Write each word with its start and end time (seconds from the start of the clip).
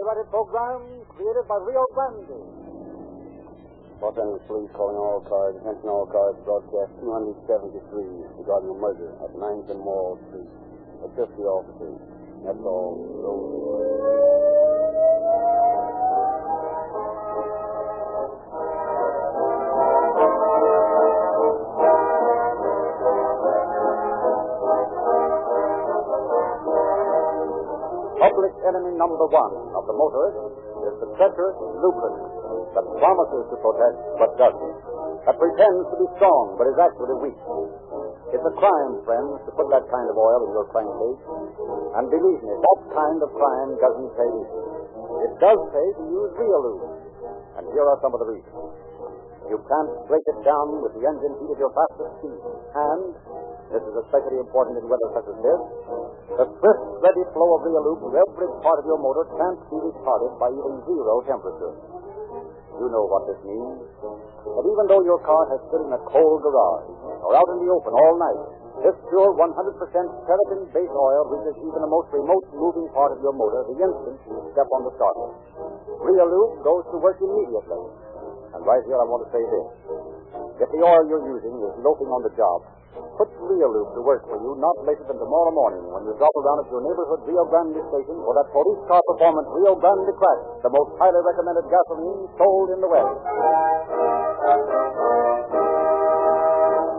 copyrighted 0.00 0.30
program 0.30 0.80
created 1.10 1.46
by 1.48 1.56
Rio 1.56 1.84
Grande. 1.92 2.24
Los 4.00 4.40
Police 4.46 4.70
calling 4.72 4.96
all 4.96 5.20
cars. 5.28 5.56
Attention 5.60 5.88
all 5.88 6.06
cars. 6.06 6.34
Broadcast 6.44 6.88
273 7.04 8.40
regarding 8.40 8.70
a 8.70 8.78
murder 8.80 9.12
at 9.20 9.30
9th 9.36 9.70
and 9.70 9.80
Wall 9.84 10.18
Street. 10.28 10.48
Assist 11.04 11.36
the 11.36 11.44
officers. 11.44 12.00
That's 12.44 12.64
all. 12.64 14.19
Enemy 28.70 28.94
number 28.94 29.26
one 29.26 29.54
of 29.74 29.82
the 29.90 29.94
motorist 29.98 30.38
is 30.86 30.94
the 31.02 31.08
treacherous 31.18 31.58
lubricant 31.82 32.30
that 32.78 32.86
promises 33.02 33.42
to 33.50 33.56
protect 33.58 33.98
but 34.22 34.30
doesn't, 34.38 34.76
that 35.26 35.34
pretends 35.34 35.84
to 35.90 35.96
be 35.98 36.06
strong 36.14 36.54
but 36.54 36.70
is 36.70 36.78
actually 36.78 37.18
weak. 37.18 37.40
It's 38.30 38.46
a 38.46 38.54
crime, 38.54 38.94
friends, 39.02 39.42
to 39.42 39.50
put 39.58 39.66
that 39.74 39.90
kind 39.90 40.06
of 40.06 40.14
oil 40.14 40.46
in 40.46 40.50
your 40.54 40.70
crankcase. 40.70 41.22
And 41.98 42.06
believe 42.06 42.40
me, 42.46 42.54
that 42.54 42.80
kind 42.94 43.18
of 43.18 43.28
crime 43.34 43.70
doesn't 43.82 44.10
pay 44.14 44.30
easy. 44.30 44.62
It 45.26 45.32
does 45.42 45.60
pay 45.74 45.88
to 45.98 46.02
use 46.06 46.30
real 46.38 46.60
lube. 46.62 46.86
And 47.58 47.66
here 47.74 47.82
are 47.82 47.98
some 47.98 48.14
of 48.14 48.22
the 48.22 48.30
reasons. 48.30 48.54
You 49.50 49.58
can't 49.66 49.92
break 50.06 50.22
it 50.30 50.46
down 50.46 50.78
with 50.78 50.94
the 50.94 51.02
engine 51.02 51.34
heat 51.42 51.50
of 51.50 51.58
your 51.58 51.74
fastest 51.74 52.22
speed. 52.22 52.38
And, 52.78 53.18
this 53.74 53.82
is 53.82 53.94
especially 54.06 54.38
important 54.38 54.78
in 54.78 54.86
weather 54.86 55.10
such 55.10 55.26
as 55.26 55.38
this, 55.42 55.60
the 56.30 56.46
swift, 56.46 56.82
steady 57.02 57.24
flow 57.34 57.58
of 57.58 57.66
real 57.66 57.82
lube 57.82 58.06
to 58.06 58.10
every 58.14 58.48
part 58.62 58.78
of 58.78 58.86
your 58.86 59.02
motor 59.02 59.26
can't 59.34 59.58
be 59.66 59.78
retarded 59.82 60.32
by 60.38 60.46
even 60.54 60.78
zero 60.86 61.26
temperature. 61.26 61.74
You 62.78 62.86
know 62.86 63.04
what 63.10 63.26
this 63.26 63.40
means. 63.42 63.82
That 63.98 64.64
even 64.64 64.84
though 64.86 65.02
your 65.02 65.18
car 65.26 65.42
has 65.50 65.60
stood 65.68 65.84
in 65.84 65.92
a 65.92 66.00
cold 66.06 66.38
garage 66.46 66.86
or 67.26 67.34
out 67.34 67.48
in 67.58 67.66
the 67.66 67.68
open 67.74 67.92
all 67.92 68.14
night, 68.16 68.40
this 68.86 68.96
pure 69.12 69.36
100% 69.36 69.44
paraffin 70.24 70.62
base 70.72 70.94
oil 70.94 71.22
reaches 71.34 71.58
even 71.60 71.80
the 71.82 71.90
most 71.90 72.08
remote 72.14 72.46
moving 72.56 72.88
part 72.96 73.12
of 73.12 73.20
your 73.20 73.36
motor 73.36 73.66
the 73.68 73.76
instant 73.76 74.16
you 74.24 74.38
step 74.56 74.70
on 74.72 74.88
the 74.88 74.92
starter. 74.96 75.28
Real 76.00 76.24
lube 76.24 76.64
goes 76.64 76.86
to 76.94 76.96
work 77.02 77.20
immediately. 77.20 77.82
And 78.56 78.62
right 78.64 78.80
here 78.86 78.96
I 78.96 79.04
want 79.04 79.26
to 79.26 79.30
say 79.34 79.42
this. 79.44 79.66
If 80.64 80.68
the 80.72 80.80
oil 80.80 81.02
you're 81.10 81.26
using 81.26 81.52
is 81.60 81.74
loafing 81.84 82.08
on 82.08 82.24
the 82.24 82.32
job, 82.38 82.64
put 82.90 83.30
Lube 83.38 83.86
to 83.94 84.00
work 84.02 84.26
for 84.26 84.38
you 84.42 84.58
not 84.58 84.74
later 84.82 85.04
than 85.06 85.18
tomorrow 85.20 85.52
morning 85.54 85.84
when 85.94 86.02
you 86.08 86.14
drop 86.18 86.34
around 86.34 86.66
at 86.66 86.68
your 86.74 86.82
neighborhood 86.82 87.22
Rio 87.22 87.44
Grande 87.46 87.78
station 87.92 88.16
for 88.26 88.34
that 88.34 88.48
police 88.50 88.82
car 88.90 89.02
performance 89.06 89.46
Rio 89.54 89.78
Grande 89.78 90.10
Crack, 90.18 90.40
the 90.66 90.72
most 90.72 90.90
highly 90.98 91.22
recommended 91.22 91.66
gasoline 91.70 92.20
sold 92.34 92.68
in 92.74 92.78
the 92.82 92.90
West. 92.90 93.14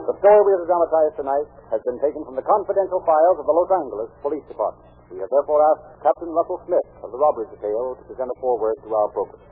The 0.07 0.15
story 0.23 0.41
we 0.47 0.51
have 0.55 0.65
dramatized 0.69 1.15
tonight 1.19 1.47
has 1.75 1.81
been 1.83 1.99
taken 1.99 2.23
from 2.23 2.39
the 2.39 2.45
confidential 2.45 3.01
files 3.03 3.37
of 3.41 3.45
the 3.47 3.55
Los 3.55 3.71
Angeles 3.73 4.09
Police 4.23 4.45
Department. 4.47 4.87
We 5.11 5.19
have 5.19 5.31
therefore 5.33 5.59
asked 5.75 6.07
Captain 6.07 6.31
Russell 6.31 6.63
Smith 6.63 6.87
of 7.03 7.11
the 7.11 7.19
robbery 7.19 7.51
detail 7.51 7.99
to 7.99 8.03
present 8.07 8.31
a 8.31 8.37
foreword 8.39 8.79
to 8.79 8.89
our 8.95 9.09
program. 9.11 9.50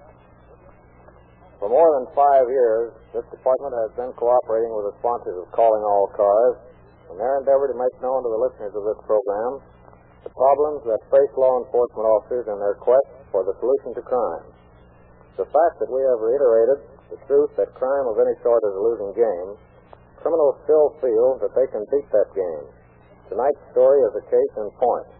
For 1.59 1.67
more 1.67 1.91
than 1.99 2.07
five 2.15 2.47
years, 2.47 2.95
this 3.11 3.27
department 3.35 3.75
has 3.83 3.91
been 3.99 4.15
cooperating 4.15 4.71
with 4.71 4.87
the 4.87 4.95
sponsors 5.03 5.43
of 5.43 5.51
Calling 5.51 5.83
All 5.83 6.07
Cars 6.15 6.55
in 7.11 7.19
their 7.19 7.43
endeavor 7.43 7.67
to 7.67 7.75
make 7.75 7.91
known 7.99 8.23
to 8.23 8.31
the 8.31 8.41
listeners 8.47 8.71
of 8.79 8.87
this 8.87 8.99
program 9.03 9.59
the 10.23 10.31
problems 10.31 10.87
that 10.87 10.99
face 11.11 11.33
law 11.35 11.59
enforcement 11.59 12.07
officers 12.07 12.47
in 12.47 12.57
their 12.63 12.79
quest 12.79 13.11
for 13.31 13.43
the 13.43 13.55
solution 13.59 13.91
to 13.95 14.03
crime. 14.03 14.47
The 15.35 15.47
fact 15.51 15.75
that 15.83 15.91
we 15.91 15.99
have 15.99 16.19
reiterated 16.19 16.79
the 17.11 17.19
truth 17.27 17.51
that 17.59 17.75
crime 17.75 18.07
of 18.07 18.19
any 18.19 18.35
sort 18.39 18.63
is 18.63 18.75
a 18.75 18.83
losing 18.83 19.11
game, 19.15 19.49
criminals 20.19 20.59
still 20.63 20.95
feel 21.03 21.39
that 21.43 21.55
they 21.55 21.67
can 21.71 21.83
beat 21.91 22.07
that 22.11 22.29
game. 22.35 22.65
Tonight's 23.31 23.63
story 23.75 23.99
is 24.07 24.15
a 24.15 24.25
case 24.31 24.53
in 24.59 24.67
point. 24.79 25.11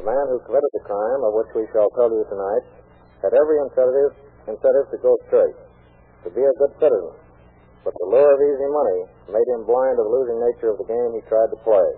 The 0.00 0.08
man 0.08 0.24
who 0.32 0.40
committed 0.48 0.72
the 0.76 0.84
crime, 0.88 1.20
of 1.24 1.32
which 1.36 1.52
we 1.56 1.64
shall 1.72 1.92
tell 1.96 2.08
you 2.08 2.24
tonight, 2.28 2.64
had 3.20 3.36
every 3.36 3.60
incentive 3.68 4.31
incentive 4.46 4.86
to 4.90 4.98
go 4.98 5.14
straight, 5.30 5.58
to 6.26 6.28
be 6.34 6.42
a 6.42 6.54
good 6.58 6.72
citizen. 6.82 7.14
But 7.82 7.94
the 7.98 8.06
lure 8.10 8.30
of 8.30 8.40
easy 8.42 8.70
money 8.70 9.00
made 9.34 9.48
him 9.54 9.66
blind 9.66 9.98
to 9.98 10.02
the 10.06 10.12
losing 10.12 10.38
nature 10.38 10.70
of 10.70 10.78
the 10.78 10.86
game 10.86 11.10
he 11.18 11.22
tried 11.26 11.50
to 11.50 11.58
play. 11.66 11.88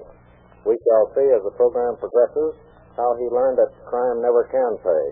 We 0.65 0.77
shall 0.81 1.13
see 1.13 1.29
as 1.29 1.45
the 1.45 1.53
program 1.61 2.01
progresses 2.01 2.57
how 2.97 3.13
he 3.21 3.29
learned 3.29 3.61
that 3.61 3.69
crime 3.85 4.25
never 4.25 4.49
can 4.49 4.73
pay. 4.81 5.05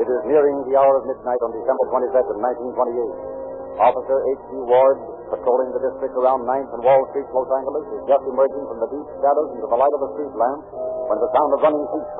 It 0.00 0.08
is 0.10 0.22
nearing 0.26 0.58
the 0.66 0.74
hour 0.74 0.98
of 0.98 1.06
midnight 1.06 1.38
on 1.44 1.50
December 1.54 1.84
22nd, 1.92 2.38
1928. 2.40 3.39
Officer 3.78 4.16
H.G. 4.18 4.50
Ward, 4.66 4.98
patrolling 5.30 5.70
the 5.70 5.82
district 5.84 6.14
around 6.18 6.42
9th 6.44 6.70
and 6.74 6.82
Wall 6.82 7.00
Street, 7.14 7.28
Los 7.30 7.48
Angeles, 7.48 7.86
is 7.94 8.02
just 8.10 8.24
emerging 8.26 8.64
from 8.66 8.78
the 8.82 8.88
deep 8.90 9.08
shadows 9.22 9.50
into 9.54 9.68
the 9.70 9.78
light 9.78 9.94
of 9.94 10.00
the 10.04 10.10
street 10.18 10.34
lamp 10.34 10.62
when 11.06 11.18
the 11.22 11.30
sound 11.30 11.50
of 11.54 11.58
running 11.62 11.86
feet 11.94 12.10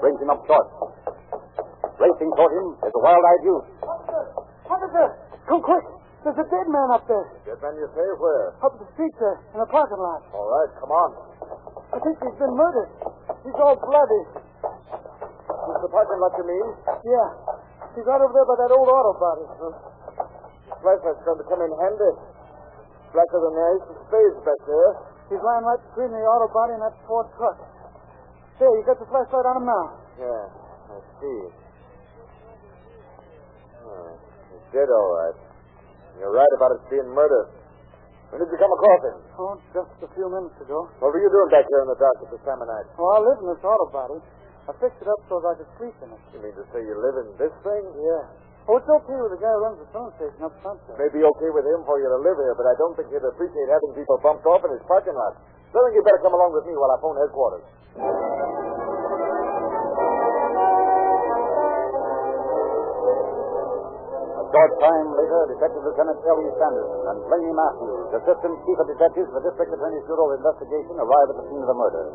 brings 0.00 0.18
him 0.22 0.30
up 0.30 0.40
short. 0.46 0.66
Racing 2.00 2.30
toward 2.32 2.52
him 2.56 2.68
is 2.80 2.92
a 2.94 3.02
wild-eyed 3.02 3.42
youth. 3.44 3.66
Officer! 3.84 4.22
Officer! 4.70 5.06
Come 5.50 5.60
quick! 5.60 5.84
There's 6.24 6.36
a 6.36 6.48
dead 6.52 6.68
man 6.68 6.88
up 6.92 7.04
there. 7.08 7.26
Dead 7.48 7.60
man, 7.64 7.76
you 7.80 7.88
say? 7.96 8.06
Where? 8.20 8.52
Up 8.60 8.76
the 8.76 8.88
street 8.92 9.12
there, 9.20 9.40
in 9.56 9.58
the 9.60 9.68
parking 9.68 10.00
lot. 10.00 10.20
All 10.36 10.48
right, 10.48 10.70
come 10.76 10.92
on. 10.92 11.10
I 11.92 11.98
think 12.00 12.16
he's 12.20 12.38
been 12.38 12.54
murdered. 12.56 12.92
He's 13.44 13.56
all 13.56 13.76
bloody. 13.76 14.24
It's 14.60 15.82
the 15.84 15.92
parking 15.92 16.20
lot, 16.20 16.32
you 16.36 16.44
mean? 16.44 16.66
Yeah. 17.08 17.28
He's 17.96 18.06
right 18.06 18.20
over 18.20 18.32
there 18.36 18.46
by 18.46 18.56
that 18.62 18.70
old 18.72 18.88
auto 18.88 19.12
body. 19.16 19.44
Flashlight's 20.80 21.22
going 21.28 21.40
to 21.40 21.46
come 21.48 21.60
in 21.60 21.70
handy. 21.76 22.12
Blacker 23.12 23.40
than 23.42 23.52
the 23.52 23.64
ice 23.76 23.86
of 23.90 23.96
spades 24.08 24.38
back 24.46 24.60
there. 24.64 24.90
He's 25.28 25.42
lying 25.42 25.64
right 25.66 25.82
between 25.92 26.10
the 26.10 26.22
auto 26.24 26.48
body 26.50 26.74
and 26.74 26.82
that 26.82 26.96
Ford 27.06 27.28
truck. 27.38 27.58
There, 28.58 28.68
you 28.68 28.84
got 28.84 28.98
the 29.00 29.08
flashlight 29.08 29.46
on 29.46 29.56
him 29.62 29.66
now. 29.66 29.84
Yeah, 30.20 30.42
I 30.92 30.98
see. 31.22 31.40
Oh, 33.88 34.10
he's 34.52 34.66
dead, 34.74 34.88
all 34.90 35.10
right. 35.16 35.36
You're 36.20 36.34
right 36.34 36.52
about 36.58 36.76
it 36.76 36.82
being 36.92 37.08
murder. 37.08 37.48
When 38.30 38.38
did 38.38 38.52
you 38.52 38.60
come 38.60 38.70
across 38.70 39.00
him? 39.10 39.18
Oh, 39.40 39.54
just 39.74 39.90
a 40.04 40.10
few 40.14 40.28
minutes 40.30 40.54
ago. 40.62 40.86
What 41.02 41.10
were 41.10 41.18
you 41.18 41.32
doing 41.32 41.50
back 41.50 41.66
here 41.66 41.82
in 41.82 41.90
the 41.90 41.98
dark 41.98 42.14
at 42.22 42.30
this 42.30 42.42
time 42.46 42.62
of 42.62 42.68
night? 42.68 42.86
Oh, 42.94 43.10
I 43.16 43.18
live 43.26 43.38
in 43.42 43.48
this 43.50 43.62
auto 43.64 43.86
body. 43.90 44.18
I 44.68 44.72
fixed 44.78 45.02
it 45.02 45.08
up 45.08 45.18
so 45.26 45.42
that 45.42 45.50
I 45.50 45.54
could 45.58 45.72
sleep 45.82 45.96
in 46.04 46.14
it. 46.14 46.20
You 46.30 46.38
mean 46.44 46.54
to 46.54 46.62
say 46.70 46.78
you 46.84 46.94
live 46.94 47.16
in 47.26 47.28
this 47.42 47.54
thing? 47.66 47.82
Yeah. 47.96 48.24
Oh, 48.70 48.78
it's 48.78 48.86
okay 48.86 49.18
with 49.18 49.34
the 49.34 49.42
guy 49.42 49.50
who 49.50 49.66
runs 49.66 49.82
the 49.82 49.90
phone 49.90 50.14
station 50.14 50.46
up 50.46 50.54
front 50.62 50.78
there. 50.86 50.94
Maybe 50.94 51.26
okay 51.26 51.50
with 51.50 51.66
him 51.66 51.82
for 51.82 51.98
you 51.98 52.06
to 52.06 52.22
live 52.22 52.38
here, 52.38 52.54
but 52.54 52.70
I 52.70 52.78
don't 52.78 52.94
think 52.94 53.10
he'd 53.10 53.18
appreciate 53.18 53.66
having 53.66 53.98
people 53.98 54.14
bumped 54.22 54.46
off 54.46 54.62
in 54.62 54.70
his 54.70 54.78
parking 54.86 55.18
lot. 55.18 55.42
So 55.74 55.82
I 55.82 55.90
think 55.90 55.98
you 55.98 56.06
better 56.06 56.22
come 56.22 56.38
along 56.38 56.54
with 56.54 56.70
me 56.70 56.78
while 56.78 56.94
I 56.94 57.02
phone 57.02 57.18
headquarters. 57.18 57.66
A 64.38 64.44
short 64.54 64.72
time 64.78 65.08
later, 65.18 65.40
Detective 65.50 65.82
Lieutenant 65.90 66.22
Ellie 66.30 66.54
Sanderson 66.54 67.02
and 67.10 67.18
Blaney 67.26 67.50
Matthews, 67.50 68.22
Assistant 68.22 68.54
Chief 68.54 68.78
of 68.78 68.86
Detectives 68.86 69.34
of 69.34 69.42
the 69.42 69.50
District 69.50 69.74
Attorney's 69.74 70.06
Bureau 70.06 70.30
of 70.30 70.38
Investigation, 70.38 70.94
arrive 70.94 71.26
at 71.34 71.42
the 71.42 71.46
scene 71.50 71.58
of 71.58 71.66
the 71.66 71.74
murder. 71.74 72.06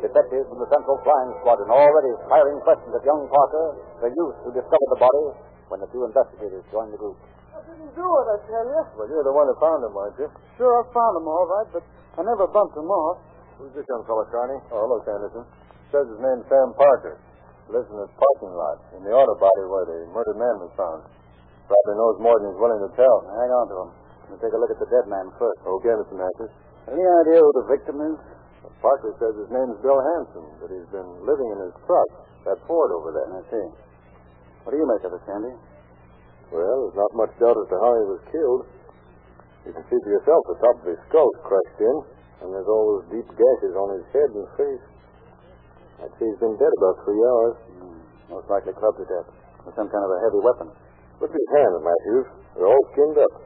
Detectives 0.00 0.48
from 0.48 0.64
the 0.64 0.70
Central 0.72 0.96
Flying 1.04 1.36
Squadron 1.44 1.68
already 1.68 2.16
firing 2.32 2.56
questions 2.64 2.88
at 2.96 3.04
young 3.04 3.28
Parker, 3.28 3.76
the 4.00 4.08
youth 4.16 4.36
who 4.48 4.56
discovered 4.56 4.92
the 4.96 5.02
body, 5.04 5.49
when 5.70 5.78
the 5.78 5.88
two 5.94 6.02
investigators 6.02 6.66
joined 6.74 6.90
the 6.90 7.00
group. 7.00 7.14
I 7.54 7.62
didn't 7.62 7.94
do 7.94 8.02
it, 8.02 8.26
I 8.26 8.36
tell 8.50 8.66
you. 8.66 8.82
Well, 8.98 9.06
you're 9.06 9.26
the 9.26 9.32
one 9.34 9.46
who 9.46 9.56
found 9.62 9.86
him, 9.86 9.94
aren't 9.94 10.18
you? 10.18 10.28
Sure, 10.58 10.74
I 10.74 10.84
found 10.90 11.14
him 11.22 11.26
all 11.30 11.46
right, 11.46 11.68
but 11.70 11.84
I 12.18 12.26
never 12.26 12.50
bumped 12.50 12.74
him 12.74 12.90
off. 12.90 13.22
Who's 13.62 13.70
this 13.78 13.86
young 13.86 14.02
fellow, 14.04 14.26
Carney? 14.28 14.58
Oh, 14.74 14.90
look, 14.90 15.06
Anderson. 15.06 15.46
Says 15.94 16.10
his 16.10 16.18
name's 16.18 16.46
Sam 16.50 16.74
Parker. 16.74 17.22
Lives 17.70 17.86
in 17.86 18.02
this 18.02 18.10
parking 18.18 18.50
lot 18.50 18.82
in 18.98 19.06
the 19.06 19.14
auto 19.14 19.38
body 19.38 19.62
where 19.70 19.86
the 19.86 20.10
murdered 20.10 20.38
man 20.42 20.58
was 20.58 20.74
found. 20.74 21.06
Probably 21.70 21.94
knows 21.94 22.18
more 22.18 22.34
than 22.42 22.50
he's 22.50 22.58
willing 22.58 22.82
to 22.82 22.90
tell. 22.98 23.16
Hang 23.30 23.50
on 23.54 23.66
to 23.70 23.76
him. 23.86 23.90
We'll 24.26 24.42
take 24.42 24.54
a 24.54 24.58
look 24.58 24.74
at 24.74 24.82
the 24.82 24.90
dead 24.90 25.06
man 25.06 25.30
first. 25.38 25.62
Okay, 25.62 25.94
Mr. 25.94 26.18
Matthews. 26.18 26.50
Any 26.90 27.06
idea 27.06 27.38
who 27.38 27.50
the 27.62 27.66
victim 27.70 28.02
is? 28.10 28.18
Parker 28.82 29.12
says 29.20 29.36
his 29.36 29.50
name's 29.52 29.78
Bill 29.84 30.00
Hanson, 30.00 30.46
but 30.58 30.72
he's 30.72 30.88
been 30.88 31.10
living 31.22 31.46
in 31.52 31.58
his 31.68 31.74
truck, 31.84 32.10
that 32.48 32.58
Ford 32.64 32.90
over 32.96 33.12
there. 33.12 33.28
I 33.28 33.42
see. 33.52 33.66
What 34.70 34.78
do 34.78 34.86
you 34.86 34.94
make 34.94 35.02
of 35.02 35.18
it, 35.18 35.26
Sandy? 35.26 35.50
Well, 36.54 36.78
there's 36.86 36.94
not 36.94 37.10
much 37.18 37.34
doubt 37.42 37.58
as 37.58 37.66
to 37.74 37.76
how 37.82 37.90
he 37.90 38.06
was 38.06 38.22
killed. 38.30 38.62
You 39.66 39.74
can 39.74 39.82
see 39.90 39.98
for 39.98 40.14
yourself 40.14 40.46
the 40.46 40.62
top 40.62 40.78
of 40.78 40.86
his 40.86 41.00
skull 41.10 41.26
crushed 41.42 41.82
in, 41.82 41.96
and 42.38 42.54
there's 42.54 42.70
all 42.70 42.86
those 42.94 43.10
deep 43.10 43.26
gashes 43.34 43.74
on 43.74 43.98
his 43.98 44.06
head 44.14 44.30
and 44.30 44.46
face. 44.54 44.86
I'd 46.06 46.14
say 46.22 46.30
he's 46.30 46.38
been 46.38 46.54
dead 46.54 46.70
about 46.78 47.02
three 47.02 47.18
hours. 47.18 47.54
Hmm. 47.82 47.98
Most 48.30 48.46
likely 48.46 48.70
clubbed 48.78 49.02
to 49.02 49.10
death 49.10 49.26
with 49.66 49.74
some 49.74 49.90
kind 49.90 50.06
of 50.06 50.10
a 50.14 50.18
heavy 50.22 50.38
weapon. 50.38 50.70
Look 51.18 51.34
at 51.34 51.42
his 51.42 51.50
hands, 51.50 51.74
Matthews. 51.82 52.26
They're 52.54 52.70
all 52.70 52.86
skinned 52.94 53.18
up. 53.18 53.42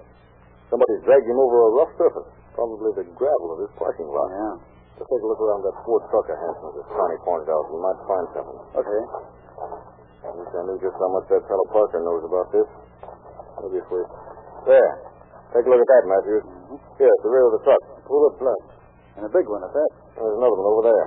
Somebody 0.69 0.93
dragged 1.09 1.25
him 1.25 1.41
over 1.41 1.57
a 1.57 1.71
rough 1.81 1.93
surface. 1.97 2.29
Probably 2.53 3.01
the 3.01 3.09
gravel 3.17 3.49
of 3.57 3.65
this 3.65 3.73
parking 3.81 4.13
lot. 4.13 4.29
Yeah. 4.29 4.61
Let's 5.01 5.09
take 5.09 5.25
a 5.25 5.29
look 5.33 5.41
around 5.41 5.65
that 5.65 5.77
Ford 5.89 6.05
truck 6.13 6.29
of 6.29 6.37
Hanson's 6.37 6.85
that 6.85 6.89
Connie 6.93 7.21
pointed 7.25 7.49
out. 7.49 7.73
We 7.73 7.81
might 7.81 8.01
find 8.13 8.27
something. 8.37 8.61
Okay. 8.77 9.01
I 10.25 10.33
wish 10.33 10.49
I 10.57 10.63
knew 10.65 10.79
just 10.81 10.97
how 10.97 11.11
much 11.13 11.29
that 11.29 11.45
fellow 11.45 11.67
Parker 11.69 12.01
knows 12.01 12.25
about 12.25 12.49
this. 12.49 12.69
Maybe 13.61 13.79
if 13.79 13.89
we... 13.93 14.01
There. 14.65 14.93
Take 15.53 15.69
a 15.69 15.71
look 15.71 15.85
at 15.85 15.91
that, 15.93 16.05
Matthews. 16.09 16.45
Here, 16.97 17.13
at 17.13 17.21
the 17.21 17.31
rear 17.31 17.45
of 17.45 17.61
the 17.61 17.63
truck. 17.63 17.83
Full 18.09 18.25
of 18.27 18.41
blood. 18.41 18.63
And 19.21 19.29
a 19.29 19.33
big 19.33 19.45
one 19.45 19.63
at 19.63 19.71
that. 19.71 19.91
There's 20.17 20.37
another 20.41 20.57
one 20.57 20.69
over 20.73 20.83
there. 20.89 21.07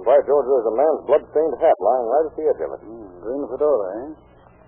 And 0.00 0.04
by 0.08 0.18
George, 0.24 0.46
there's 0.48 0.68
a 0.72 0.74
man's 0.74 1.02
blood-stained 1.06 1.56
hat 1.60 1.76
lying 1.78 2.06
right 2.08 2.26
at 2.26 2.34
the 2.34 2.44
edge 2.48 2.62
of 2.64 2.70
it. 2.74 2.80
Mm, 2.88 3.08
green 3.22 3.44
fedora, 3.46 3.86
eh? 3.94 4.08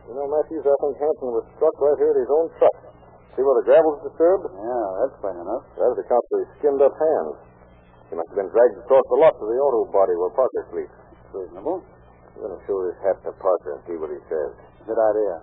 You 0.06 0.14
know, 0.14 0.26
Matthews, 0.30 0.62
I 0.62 0.76
think 0.78 0.94
Hanson 1.02 1.30
was 1.34 1.44
struck 1.58 1.74
right 1.82 1.98
here 1.98 2.14
at 2.14 2.18
his 2.20 2.30
own 2.30 2.46
truck. 2.62 2.78
See 3.34 3.42
where 3.42 3.58
the 3.58 3.66
gravel's 3.66 4.00
disturbed? 4.06 4.46
Yeah, 4.54 4.86
that's 5.02 5.16
plain 5.18 5.36
enough. 5.40 5.64
That'd 5.74 5.98
account 5.98 6.24
for 6.30 6.38
his 6.44 6.50
skinned-up 6.60 6.94
hands. 6.94 7.34
He 8.06 8.14
must 8.14 8.30
have 8.30 8.38
been 8.38 8.52
dragged 8.54 8.78
across 8.86 9.02
the 9.10 9.18
lot 9.18 9.34
to 9.34 9.44
the 9.50 9.58
auto 9.58 9.90
body 9.90 10.14
where 10.14 10.30
Parker 10.30 10.62
sleeps. 10.70 10.94
Reasonable. 11.34 11.82
I'm 12.36 12.44
going 12.44 12.52
to 12.52 12.62
show 12.68 12.76
this 12.84 12.98
hat 13.00 13.16
to 13.24 13.32
Parker 13.40 13.80
and 13.80 13.82
see 13.88 13.96
what 13.96 14.12
he 14.12 14.20
says. 14.28 14.52
Good 14.84 15.00
idea. 15.00 15.34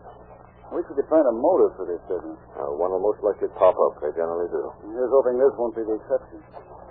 Wish 0.77 0.85
we 0.89 0.93
could 1.01 1.09
find 1.09 1.25
a 1.25 1.33
motive 1.33 1.73
for 1.73 1.85
this 1.89 2.01
business. 2.05 2.37
Uh, 2.53 2.69
one 2.77 2.93
will 2.93 3.01
most 3.01 3.21
likely 3.25 3.49
pop 3.57 3.73
up. 3.73 3.97
They 3.97 4.13
generally 4.13 4.45
do. 4.53 4.61
Here's 4.93 5.09
hoping 5.09 5.41
this 5.41 5.53
won't 5.57 5.73
be 5.73 5.81
the 5.85 5.97
exception. 5.97 6.37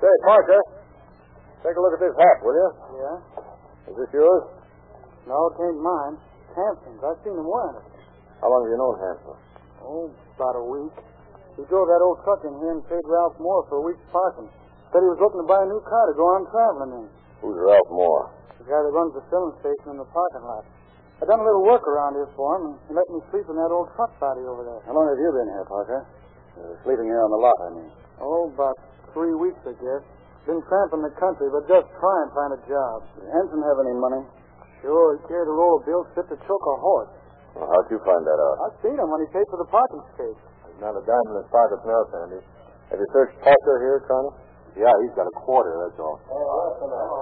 Say, 0.02 0.12
Parker, 0.26 0.58
take 1.62 1.74
a 1.78 1.82
look 1.82 1.94
at 1.94 2.02
this 2.02 2.14
hat, 2.18 2.36
will 2.42 2.54
you? 2.54 2.68
Yeah? 2.98 3.16
Is 3.90 3.96
this 3.98 4.10
yours? 4.14 4.44
No, 5.30 5.38
it 5.50 5.70
ain't 5.70 5.78
mine. 5.78 6.14
Hanson's. 6.54 6.98
I've 7.02 7.18
seen 7.22 7.38
him 7.38 7.46
wearing 7.46 7.78
it. 7.78 7.86
How 8.42 8.50
long 8.50 8.66
have 8.66 8.70
you 8.74 8.78
known 8.78 8.96
Hanson? 8.98 9.38
Oh, 9.86 10.10
about 10.34 10.58
a 10.58 10.64
week. 10.66 10.94
He 11.58 11.62
drove 11.70 11.86
that 11.86 12.02
old 12.02 12.18
truck 12.26 12.42
in 12.42 12.54
here 12.58 12.74
and 12.74 12.82
paid 12.90 13.02
Ralph 13.06 13.38
Moore 13.38 13.66
for 13.70 13.78
a 13.78 13.84
week's 13.86 14.02
parking. 14.10 14.50
Said 14.90 15.02
he 15.02 15.10
was 15.10 15.18
looking 15.22 15.42
to 15.42 15.48
buy 15.48 15.62
a 15.62 15.68
new 15.70 15.82
car 15.86 16.04
to 16.10 16.14
go 16.18 16.26
on 16.34 16.42
traveling 16.50 16.92
in. 17.02 17.06
Who's 17.42 17.58
Ralph 17.58 17.90
Moore? 17.90 18.30
The 18.72 18.80
guy 18.80 18.88
that 18.88 18.96
runs 18.96 19.12
the 19.12 19.20
filling 19.28 19.52
station 19.60 19.92
in 19.92 19.98
the 20.00 20.08
parking 20.16 20.48
lot. 20.48 20.64
I 21.20 21.28
done 21.28 21.44
a 21.44 21.44
little 21.44 21.60
work 21.60 21.84
around 21.84 22.16
here 22.16 22.32
for 22.32 22.56
him, 22.56 22.72
and 22.72 22.74
he 22.88 22.96
let 22.96 23.04
me 23.12 23.20
sleep 23.28 23.44
in 23.52 23.60
that 23.60 23.68
old 23.68 23.92
truck 23.92 24.16
body 24.16 24.40
over 24.48 24.64
there. 24.64 24.80
How 24.88 24.96
long 24.96 25.12
have 25.12 25.20
you 25.20 25.28
been 25.28 25.44
here, 25.52 25.68
Parker? 25.68 26.00
Uh, 26.56 26.72
sleeping 26.80 27.04
here 27.04 27.20
on 27.20 27.28
the 27.28 27.36
lot, 27.36 27.58
I 27.68 27.70
mean. 27.76 27.92
Oh, 28.24 28.48
about 28.48 28.80
three 29.12 29.36
weeks, 29.36 29.60
I 29.68 29.76
guess. 29.76 30.00
Been 30.48 30.64
tramping 30.72 31.04
the 31.04 31.12
country, 31.20 31.52
but 31.52 31.68
just 31.68 31.84
trying 32.00 32.24
to 32.24 32.32
find 32.32 32.50
a 32.56 32.60
job. 32.64 33.04
Did 33.20 33.28
Hanson 33.28 33.60
have 33.60 33.76
any 33.84 33.92
money? 33.92 34.24
Sure, 34.80 35.20
he 35.20 35.28
carried 35.28 35.52
a 35.52 35.56
roll 35.60 35.76
of 35.76 35.84
bills 35.84 36.08
fit 36.16 36.32
to 36.32 36.36
choke 36.48 36.64
a 36.64 36.76
horse. 36.80 37.12
Well, 37.52 37.68
how'd 37.68 37.92
you 37.92 38.00
find 38.08 38.24
that 38.24 38.40
out? 38.40 38.56
I 38.56 38.66
seen 38.80 38.96
him 38.96 39.12
when 39.12 39.20
he 39.20 39.28
paid 39.36 39.44
for 39.52 39.60
the 39.60 39.68
parking 39.68 40.00
space. 40.16 40.40
There's 40.64 40.80
not 40.80 40.96
a 40.96 41.04
dime 41.04 41.28
in 41.28 41.44
his 41.44 41.50
pockets 41.52 41.84
now, 41.84 42.08
Sandy. 42.08 42.40
Have 42.88 42.96
you 42.96 43.08
searched 43.12 43.36
Parker 43.44 43.76
here, 43.84 44.00
Connie? 44.08 44.32
Yeah, 44.72 44.94
he's 45.04 45.12
got 45.12 45.28
a 45.28 45.34
quarter, 45.44 45.68
that's 45.84 46.00
all. 46.00 46.16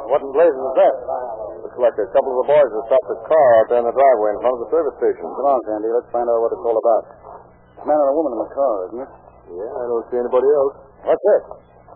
What 0.07 0.23
in 0.23 0.31
blazes 0.31 0.55
is 0.55 0.75
that? 0.79 0.95
Looks 1.67 1.81
like 1.83 1.99
a 1.99 2.07
couple 2.15 2.31
of 2.31 2.39
the 2.47 2.49
boys 2.55 2.71
have 2.71 2.87
stopped 2.87 3.09
the 3.11 3.19
car 3.27 3.49
out 3.59 3.67
there 3.75 3.81
in 3.83 3.87
the 3.91 3.97
driveway 3.97 4.31
in 4.35 4.39
front 4.39 4.55
of 4.55 4.63
the 4.67 4.71
service 4.71 4.97
station. 5.03 5.27
Come 5.27 5.49
on, 5.51 5.59
Sandy. 5.67 5.91
Let's 5.91 6.11
find 6.15 6.31
out 6.31 6.39
what 6.39 6.55
it's 6.55 6.63
all 6.63 6.79
about. 6.79 7.03
A 7.83 7.85
man 7.91 7.99
and 7.99 8.11
a 8.11 8.15
woman 8.15 8.33
in 8.39 8.41
the 8.47 8.53
car, 8.55 8.75
isn't 8.87 9.03
it? 9.03 9.11
Yeah, 9.51 9.67
I 9.67 9.83
don't 9.91 10.07
see 10.15 10.19
anybody 10.23 10.47
else. 10.47 10.75
What's 11.03 11.25
this? 11.27 11.43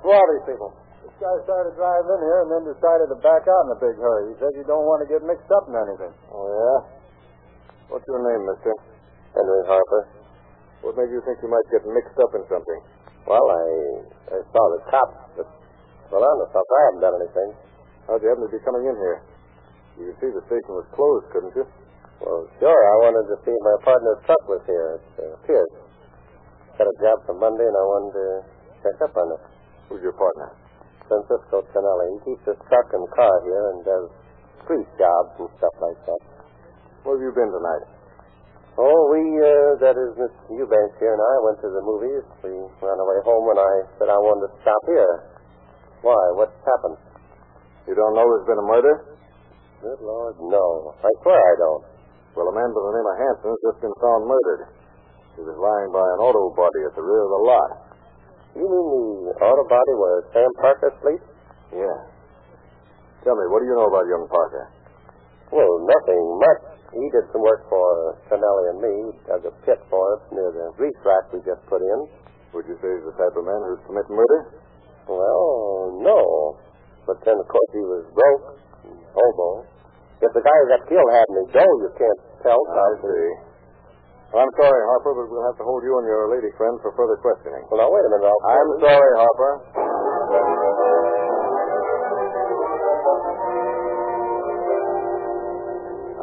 Who 0.03 0.11
are 0.11 0.27
these 0.35 0.47
people? 0.51 0.75
This 1.07 1.15
guy 1.23 1.35
started 1.47 1.79
driving 1.79 2.11
in 2.19 2.21
here 2.27 2.41
and 2.43 2.51
then 2.51 2.63
decided 2.75 3.07
to 3.15 3.19
back 3.23 3.47
out 3.47 3.63
in 3.71 3.79
a 3.79 3.81
big 3.81 3.95
hurry. 3.95 4.35
He 4.35 4.37
says 4.43 4.51
you 4.59 4.67
don't 4.67 4.83
want 4.83 5.07
to 5.07 5.09
get 5.09 5.23
mixed 5.23 5.47
up 5.55 5.71
in 5.71 5.79
anything. 5.79 6.11
Oh, 6.35 6.51
yeah? 6.51 6.79
What's 7.95 8.03
your 8.11 8.19
name, 8.27 8.43
mister? 8.43 8.75
Henry 9.39 9.63
Harper. 9.71 10.03
What 10.83 10.99
made 10.99 11.15
you 11.15 11.23
think 11.23 11.39
you 11.47 11.49
might 11.53 11.69
get 11.71 11.87
mixed 11.87 12.19
up 12.19 12.35
in 12.35 12.43
something? 12.51 12.81
Well, 13.25 13.47
I 13.49 13.65
I 14.37 14.39
saw 14.53 14.65
the 14.77 14.81
cops, 14.93 15.21
but 15.41 15.49
well, 16.13 16.25
honest, 16.25 16.53
I 16.53 16.81
haven't 16.93 17.03
done 17.05 17.17
anything. 17.25 17.51
How'd 18.05 18.21
you 18.21 18.29
happen 18.29 18.45
to 18.45 18.53
be 18.53 18.61
coming 18.61 18.85
in 18.85 18.97
here? 19.01 19.19
You 19.97 20.13
could 20.13 20.19
see 20.21 20.31
the 20.35 20.45
station 20.45 20.73
was 20.77 20.85
closed, 20.93 21.33
couldn't 21.33 21.55
you? 21.57 21.65
Well, 22.21 22.45
sure, 22.61 22.69
I 22.69 22.97
wanted 23.09 23.25
to 23.33 23.37
see 23.47 23.53
if 23.55 23.63
my 23.65 23.79
partner's 23.81 24.21
truck 24.29 24.45
was 24.45 24.61
here. 24.69 25.01
It's 25.01 25.13
uh, 25.25 25.37
Pierce. 25.49 25.75
Got 26.77 26.91
a 26.91 26.97
job 27.01 27.17
for 27.25 27.37
Monday, 27.39 27.65
and 27.65 27.77
I 27.79 27.85
wanted 27.87 28.13
to 28.13 28.27
check 28.85 28.99
up 29.09 29.15
on 29.17 29.29
it. 29.39 29.43
Who's 29.89 30.03
your 30.05 30.17
partner? 30.19 30.53
Francisco 31.09 31.65
Tonelli. 31.73 32.09
He 32.19 32.19
keeps 32.29 32.45
his 32.45 32.61
truck 32.69 32.89
and 32.93 33.05
car 33.15 33.35
here 33.49 33.65
and 33.73 33.79
does 33.89 34.07
street 34.69 34.89
jobs 35.01 35.33
and 35.41 35.49
stuff 35.57 35.77
like 35.81 36.01
that. 36.11 36.23
Where 37.09 37.17
have 37.17 37.25
you 37.25 37.33
been 37.33 37.53
tonight? 37.53 37.94
Oh, 38.75 39.01
we, 39.15 39.23
uh, 39.39 39.79
that 39.87 39.95
is, 39.95 40.19
Miss 40.19 40.35
Eubanks 40.51 40.99
here 40.99 41.15
and 41.15 41.23
I 41.23 41.35
went 41.47 41.63
to 41.63 41.71
the 41.71 41.79
movies. 41.79 42.27
We 42.43 42.51
were 42.59 42.91
on 42.91 42.99
our 42.99 43.07
way 43.07 43.21
home 43.23 43.47
when 43.47 43.59
I 43.63 43.73
said 44.03 44.11
I 44.11 44.19
wanted 44.19 44.51
to 44.51 44.53
stop 44.67 44.83
here. 44.91 45.15
Why? 46.03 46.23
What's 46.35 46.59
happened? 46.67 46.99
You 47.87 47.95
don't 47.95 48.19
know 48.19 48.27
there's 48.27 48.51
been 48.51 48.59
a 48.59 48.67
murder? 48.67 49.15
Good 49.79 50.03
Lord, 50.03 50.35
no. 50.51 50.91
I 50.99 51.11
swear 51.23 51.39
I 51.39 51.55
don't. 51.55 51.85
Well, 52.35 52.51
a 52.51 52.55
man 52.57 52.67
by 52.75 52.83
the 52.83 52.95
name 52.99 53.07
of 53.07 53.17
Hanson's 53.23 53.63
just 53.63 53.79
been 53.79 53.95
found 54.03 54.27
murdered. 54.27 54.67
He 55.39 55.47
was 55.47 55.55
lying 55.55 55.95
by 55.95 56.03
an 56.03 56.19
auto 56.19 56.51
body 56.59 56.83
at 56.83 56.99
the 56.99 57.05
rear 57.07 57.23
of 57.23 57.31
the 57.31 57.43
lot. 57.47 57.71
You 58.59 58.67
mean 58.67 59.31
the 59.31 59.35
auto 59.39 59.65
body 59.71 59.95
where 59.95 60.19
Sam 60.35 60.51
Parker 60.59 60.91
sleeps? 60.99 61.27
Yeah. 61.71 61.99
Tell 63.23 63.39
me, 63.39 63.47
what 63.55 63.63
do 63.63 63.71
you 63.71 63.77
know 63.79 63.87
about 63.87 64.03
young 64.11 64.27
Parker? 64.27 64.67
Well, 65.55 65.73
nothing 65.87 66.23
much. 66.43 66.74
He 66.95 67.07
did 67.11 67.27
some 67.35 67.43
work 67.43 67.67
for 67.67 68.15
Tonelli 68.31 68.65
and 68.71 68.79
me. 68.79 68.95
He 69.11 69.19
dug 69.27 69.43
a 69.45 69.55
pit 69.67 69.83
for 69.91 70.03
us 70.15 70.23
near 70.31 70.49
the 70.55 70.71
grease 70.79 70.95
rack 71.03 71.27
we 71.35 71.43
just 71.43 71.61
put 71.67 71.83
in. 71.83 71.99
Would 72.55 72.71
you 72.71 72.79
say 72.79 72.87
he's 72.87 73.03
the 73.03 73.17
type 73.19 73.35
of 73.35 73.43
man 73.43 73.61
who'd 73.67 73.83
commit 73.91 74.07
murder? 74.07 74.41
Well, 75.11 75.99
no. 75.99 76.21
But 77.03 77.19
then, 77.27 77.35
of 77.35 77.47
course, 77.51 77.71
he 77.75 77.83
was 77.83 78.07
broke, 78.15 78.47
and 78.87 78.97
hobo. 79.11 79.67
If 80.23 80.31
the 80.33 80.41
guy 80.41 80.55
who 80.55 80.67
got 80.71 80.83
killed 80.87 81.11
had 81.11 81.27
any 81.35 81.47
dough, 81.51 81.77
you 81.83 81.91
can't 81.99 82.21
tell. 82.47 82.63
I 82.63 82.89
see. 83.03 83.27
Well, 84.33 84.43
I'm 84.47 84.55
sorry, 84.57 84.83
Harper, 84.95 85.13
but 85.19 85.27
we'll 85.31 85.47
have 85.47 85.59
to 85.59 85.67
hold 85.67 85.83
you 85.83 85.95
and 85.99 86.07
your 86.07 86.31
lady 86.31 86.51
friend 86.57 86.79
for 86.81 86.95
further 86.95 87.19
questioning. 87.19 87.67
Well, 87.71 87.83
now, 87.83 87.91
wait 87.91 88.07
a 88.07 88.11
minute, 88.11 88.25
Ralph. 88.27 88.43
I'm 88.47 88.71
sorry, 88.83 89.13
Harper. 89.19 89.53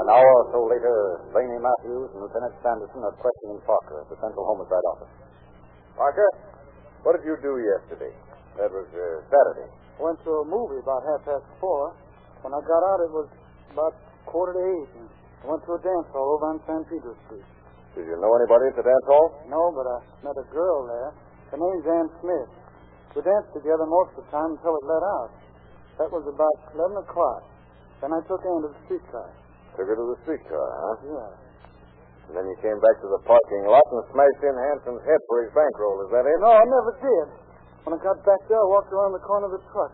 An 0.02 0.10
hour 0.10 0.32
or 0.42 0.46
so 0.50 0.60
later, 0.66 1.22
Laney 1.30 1.62
Matthews 1.62 2.10
and 2.18 2.26
Lieutenant 2.26 2.58
Sanderson 2.66 3.06
are 3.06 3.14
questioning 3.22 3.62
Parker 3.70 4.02
at 4.02 4.10
the 4.10 4.18
Central 4.18 4.50
Homicide 4.50 4.82
Office. 4.98 5.14
Parker, 5.94 6.26
what 7.06 7.14
did 7.14 7.22
you 7.22 7.38
do 7.38 7.54
yesterday? 7.62 8.10
That 8.58 8.74
was 8.74 8.90
uh, 8.98 9.22
Saturday. 9.30 9.70
Went 10.02 10.18
to 10.26 10.42
a 10.42 10.46
movie 10.50 10.82
about 10.82 11.06
half 11.06 11.22
past 11.30 11.46
four. 11.62 11.94
When 12.42 12.50
I 12.50 12.66
got 12.66 12.82
out, 12.82 13.00
it 13.06 13.14
was 13.14 13.30
about 13.78 13.94
quarter 14.26 14.58
to 14.58 14.64
eight. 14.74 14.90
And 14.98 15.06
I 15.06 15.54
went 15.54 15.62
to 15.70 15.78
a 15.78 15.82
dance 15.86 16.10
hall 16.10 16.34
over 16.34 16.50
on 16.50 16.58
San 16.66 16.82
Pedro 16.90 17.14
Street. 17.30 17.46
Did 17.94 18.10
you 18.10 18.18
know 18.18 18.34
anybody 18.42 18.74
at 18.74 18.82
the 18.82 18.86
dance 18.90 19.06
hall? 19.06 19.46
No, 19.54 19.70
but 19.70 19.86
I 19.86 19.98
met 20.26 20.34
a 20.34 20.48
girl 20.50 20.90
there. 20.90 21.14
Her 21.54 21.62
name's 21.62 21.86
Ann 21.86 22.10
Smith. 22.26 22.50
We 23.14 23.22
danced 23.22 23.54
together 23.54 23.86
most 23.86 24.18
of 24.18 24.26
the 24.26 24.30
time 24.34 24.58
until 24.58 24.82
it 24.82 24.86
let 24.90 25.04
out. 25.22 25.32
That 26.02 26.10
was 26.10 26.26
about 26.26 26.74
11 26.74 27.06
o'clock. 27.06 27.46
Then 28.02 28.18
I 28.18 28.22
took 28.26 28.42
Ann 28.42 28.66
to 28.66 28.70
the 28.74 28.82
streetcar. 28.90 29.30
Took 29.80 29.88
her 29.88 29.96
to 29.96 30.08
the 30.12 30.18
streetcar, 30.28 30.68
huh? 30.68 30.96
Yeah. 31.08 31.30
And 32.28 32.34
then 32.38 32.46
you 32.48 32.58
came 32.64 32.80
back 32.80 32.96
to 33.04 33.08
the 33.12 33.22
parking 33.28 33.64
lot 33.68 33.84
and 33.92 34.04
smashed 34.12 34.44
in 34.44 34.56
Hanson's 34.56 35.04
head 35.04 35.22
for 35.28 35.44
his 35.44 35.52
bankroll. 35.52 36.04
Is 36.08 36.12
that 36.16 36.24
it? 36.28 36.38
No, 36.40 36.52
I 36.52 36.64
never 36.64 36.92
did. 37.00 37.28
When 37.88 37.92
I 37.96 38.00
got 38.00 38.20
back 38.24 38.42
there, 38.48 38.62
I 38.62 38.68
walked 38.72 38.92
around 38.94 39.16
the 39.16 39.24
corner 39.26 39.50
of 39.50 39.56
the 39.58 39.64
truck. 39.74 39.94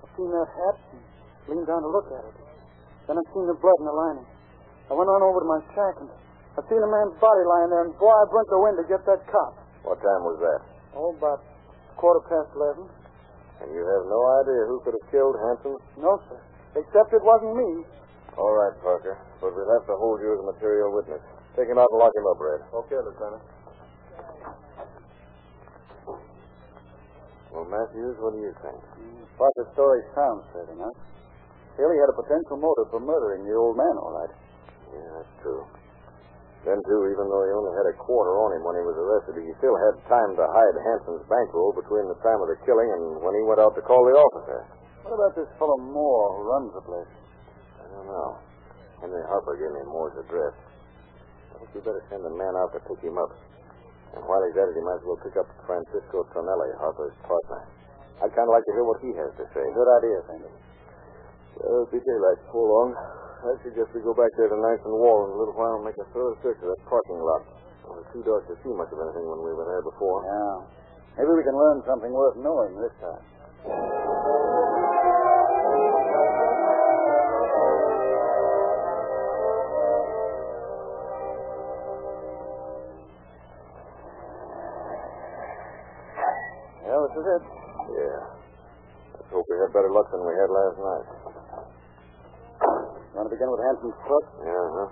I 0.00 0.06
seen 0.16 0.30
that 0.30 0.48
hat 0.48 0.76
and 0.92 1.00
leaned 1.50 1.66
down 1.66 1.82
to 1.82 1.90
look 1.90 2.08
at 2.14 2.24
it. 2.24 2.36
Then 3.10 3.18
I 3.18 3.24
seen 3.34 3.44
the 3.50 3.58
blood 3.58 3.78
in 3.82 3.86
the 3.90 3.96
lining. 3.96 4.28
I 4.88 4.94
went 4.94 5.10
on 5.10 5.20
over 5.24 5.42
to 5.42 5.48
my 5.48 5.60
shack 5.74 5.98
and 5.98 6.08
I 6.52 6.60
seen 6.68 6.84
a 6.84 6.90
man's 6.90 7.16
body 7.16 7.42
lying 7.48 7.72
there, 7.72 7.84
and 7.88 7.96
boy, 7.96 8.12
I 8.12 8.24
burnt 8.28 8.48
the 8.52 8.60
wind 8.60 8.76
to 8.76 8.84
get 8.84 9.00
that 9.08 9.24
cop. 9.24 9.56
What 9.88 9.96
time 10.04 10.22
was 10.22 10.36
that? 10.44 10.60
Oh, 10.92 11.16
about 11.16 11.40
quarter 11.96 12.20
past 12.28 12.52
eleven. 12.52 12.84
And 13.64 13.72
you 13.72 13.80
have 13.80 14.04
no 14.04 14.20
idea 14.44 14.60
who 14.68 14.76
could 14.84 14.92
have 14.92 15.06
killed 15.08 15.32
Hanson? 15.48 15.74
No, 15.96 16.20
sir. 16.28 16.38
Except 16.76 17.08
it 17.16 17.24
wasn't 17.24 17.56
me. 17.56 17.70
All 18.38 18.54
right, 18.56 18.72
Parker. 18.80 19.20
But 19.40 19.52
we'll 19.52 19.68
have 19.76 19.86
to 19.86 19.96
hold 19.96 20.20
you 20.24 20.32
as 20.32 20.40
a 20.40 20.48
material 20.56 20.92
witness. 20.94 21.20
Take 21.56 21.68
him 21.68 21.76
out 21.76 21.88
and 21.92 22.00
lock 22.00 22.14
him 22.16 22.24
up, 22.24 22.40
Red. 22.40 22.60
Okay, 22.72 22.96
Lieutenant. 22.96 23.44
Well, 27.52 27.68
Matthews, 27.68 28.16
what 28.16 28.32
do 28.32 28.40
you 28.40 28.54
think? 28.64 28.80
Parker's 29.36 29.68
story 29.76 30.00
sounds 30.16 30.48
straight 30.48 30.72
enough. 30.72 30.96
Still, 31.76 31.92
he 31.92 32.00
had 32.00 32.08
a 32.08 32.16
potential 32.16 32.56
motive 32.56 32.88
for 32.88 33.00
murdering 33.00 33.44
the 33.44 33.52
old 33.52 33.76
man, 33.76 33.94
all 34.00 34.16
right. 34.16 34.32
Yeah, 34.88 35.08
that's 35.20 35.34
true. 35.44 35.64
Then, 36.64 36.80
too, 36.88 37.00
even 37.12 37.28
though 37.28 37.44
he 37.44 37.52
only 37.52 37.74
had 37.76 37.90
a 37.92 37.96
quarter 38.00 38.38
on 38.40 38.56
him 38.56 38.62
when 38.64 38.76
he 38.80 38.84
was 38.86 38.96
arrested, 38.96 39.36
he 39.44 39.52
still 39.60 39.76
had 39.76 40.00
time 40.08 40.32
to 40.40 40.44
hide 40.46 40.76
Hanson's 40.80 41.26
bankroll 41.28 41.76
between 41.76 42.08
the 42.08 42.16
time 42.24 42.40
of 42.40 42.48
the 42.48 42.56
killing 42.64 42.88
and 42.88 43.20
when 43.20 43.34
he 43.36 43.42
went 43.44 43.60
out 43.60 43.74
to 43.76 43.82
call 43.84 44.00
the 44.08 44.16
officer. 44.16 44.64
What 45.04 45.12
about 45.12 45.34
this 45.36 45.50
fellow 45.58 45.76
Moore 45.76 46.38
who 46.38 46.42
runs 46.48 46.70
the 46.72 46.84
place? 46.86 47.12
I 47.92 48.00
don't 48.00 48.08
know. 48.08 48.30
Henry 49.04 49.20
Harper 49.28 49.60
gave 49.60 49.72
me 49.76 49.84
Moore's 49.84 50.16
address. 50.16 50.56
I 51.52 51.60
think 51.60 51.68
we 51.76 51.80
better 51.84 52.00
send 52.08 52.24
a 52.24 52.32
man 52.32 52.56
out 52.56 52.72
to 52.72 52.80
pick 52.88 53.04
him 53.04 53.20
up. 53.20 53.36
And 54.16 54.24
while 54.24 54.40
he's 54.48 54.56
at 54.56 54.72
it, 54.72 54.76
he 54.76 54.84
might 54.84 54.96
as 54.96 55.04
well 55.04 55.20
pick 55.20 55.36
up 55.36 55.48
Francisco 55.68 56.24
Tonelli, 56.32 56.72
Harper's 56.80 57.16
partner. 57.24 57.68
I'd 58.24 58.32
kind 58.32 58.48
of 58.48 58.54
like 58.56 58.64
to 58.64 58.72
hear 58.72 58.86
what 58.88 59.00
he 59.04 59.12
has 59.12 59.32
to 59.36 59.44
say. 59.52 59.64
Good 59.76 59.90
idea, 60.00 60.16
Sandy. 60.30 60.52
Well, 61.60 61.84
it'll 61.84 61.92
be 61.92 62.00
daylight 62.00 62.40
before 62.48 62.64
long. 62.64 62.90
I 63.42 63.58
suggest 63.66 63.90
we 63.92 64.00
go 64.00 64.14
back 64.14 64.30
there 64.38 64.48
to 64.48 64.56
Ninth 64.56 64.86
and 64.86 64.94
Wall 64.94 65.26
in 65.26 65.34
a 65.34 65.38
little 65.42 65.56
while 65.58 65.74
and 65.76 65.84
make 65.84 65.98
a 65.98 66.06
thorough 66.14 66.38
search 66.40 66.62
of 66.62 66.70
that 66.70 66.82
parking 66.86 67.18
lot. 67.18 67.42
Well, 67.82 67.98
it's 67.98 68.08
too 68.14 68.22
dark 68.22 68.46
to 68.46 68.54
see 68.62 68.70
much 68.70 68.88
of 68.94 69.02
anything 69.02 69.26
when 69.26 69.42
we 69.42 69.50
were 69.50 69.66
there 69.66 69.82
before. 69.82 70.22
Yeah. 70.22 70.56
Maybe 71.18 71.32
we 71.34 71.44
can 71.44 71.58
learn 71.58 71.82
something 71.84 72.12
worth 72.14 72.38
knowing 72.38 72.78
this 72.78 72.94
time. 73.02 74.11
Have 89.72 89.80
better 89.80 89.92
luck 89.96 90.04
than 90.12 90.20
we 90.20 90.36
had 90.36 90.52
last 90.52 90.76
night. 90.76 91.06
You 92.60 93.16
want 93.16 93.26
to 93.28 93.32
begin 93.32 93.48
with 93.48 93.62
Hanson's 93.64 93.96
truck? 94.04 94.24
Yeah, 94.44 94.64
huh? 94.68 94.88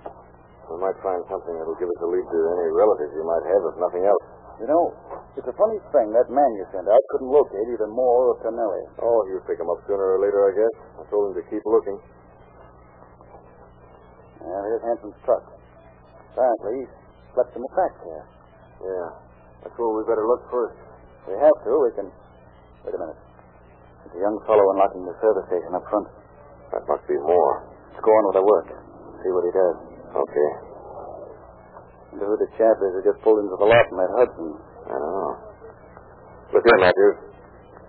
We 0.73 0.81
might 0.81 0.97
find 1.05 1.21
something 1.29 1.53
that'll 1.53 1.77
give 1.77 1.91
us 1.93 2.01
a 2.01 2.09
lead 2.09 2.25
to 2.25 2.39
any 2.57 2.69
relatives 2.73 3.13
you 3.13 3.27
might 3.29 3.45
have, 3.45 3.61
if 3.69 3.77
nothing 3.77 4.09
else. 4.09 4.25
You 4.63 4.69
know, 4.73 4.93
it's 5.37 5.49
a 5.49 5.57
funny 5.57 5.81
thing. 5.93 6.13
That 6.17 6.33
man 6.33 6.51
you 6.57 6.65
sent 6.73 6.89
out 6.89 7.01
couldn't 7.13 7.29
locate 7.29 7.67
either 7.69 7.89
Moore 7.89 8.33
or 8.33 8.37
Tonelli. 8.41 8.85
Oh, 9.05 9.25
he'll 9.29 9.45
pick 9.45 9.61
'em 9.61 9.69
up 9.69 9.81
sooner 9.89 10.17
or 10.17 10.21
later, 10.21 10.41
I 10.49 10.53
guess. 10.53 10.75
I 11.01 11.03
told 11.09 11.33
him 11.33 11.35
to 11.43 11.45
keep 11.49 11.65
looking. 11.65 11.99
Yeah, 14.41 14.61
here's 14.69 14.85
Hanson's 14.85 15.17
truck. 15.25 15.45
Apparently, 16.33 16.85
he 16.85 16.89
slept 17.35 17.57
in 17.57 17.63
the 17.63 17.73
track 17.73 17.93
there. 18.05 18.25
Yeah. 18.85 19.09
That's 19.65 19.77
where 19.77 19.93
we 19.93 20.05
better 20.05 20.25
look 20.29 20.45
first. 20.49 20.77
We 21.29 21.35
have 21.37 21.57
to. 21.65 21.73
We 21.85 21.91
can. 21.97 22.09
Wait 22.85 22.95
a 22.95 23.01
minute. 23.01 23.21
There's 24.07 24.16
a 24.16 24.23
young 24.25 24.37
fellow 24.49 24.64
unlocking 24.75 25.04
the 25.04 25.16
service 25.21 25.47
station 25.50 25.73
up 25.76 25.85
front. 25.88 26.09
That 26.73 26.87
must 26.87 27.04
be 27.11 27.19
Moore. 27.19 27.66
Let's 27.92 28.02
go 28.04 28.12
on 28.14 28.25
with 28.30 28.38
our 28.40 28.47
work. 28.47 28.69
See 29.21 29.30
what 29.35 29.45
he 29.45 29.52
does. 29.52 29.76
Okay. 30.14 30.50
Wonder 32.11 32.26
who 32.26 32.37
the 32.42 32.50
chap 32.59 32.75
is 32.83 32.90
who 32.97 33.00
just 33.07 33.21
pulled 33.23 33.38
into 33.42 33.54
the 33.54 33.69
lot 33.69 33.87
and 33.87 33.97
met 33.99 34.11
Hudson. 34.19 34.49
I 34.90 34.97
don't 34.99 35.14
know. 35.14 35.33
Look 36.50 36.64
here, 36.66 36.80
Matthews. 36.83 37.16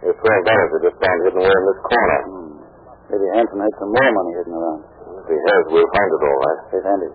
Here's 0.06 0.18
twelve 0.18 0.44
dollars 0.46 0.70
are 0.78 0.84
just 0.86 0.98
found 1.02 1.18
hidden 1.26 1.42
away 1.42 1.56
in 1.56 1.66
this 1.66 1.82
corner. 1.86 2.20
Hmm. 2.26 2.52
Maybe 3.10 3.26
Hanson 3.38 3.60
had 3.62 3.74
some 3.82 3.92
more 3.94 4.12
money 4.14 4.34
hidden 4.38 4.54
around. 4.54 4.82
If 5.22 5.26
he 5.30 5.38
has, 5.38 5.62
we'll 5.74 5.92
find 5.94 6.10
it 6.10 6.22
all 6.22 6.40
right. 6.42 6.60
Hey, 6.74 6.82
Sandy. 6.86 7.10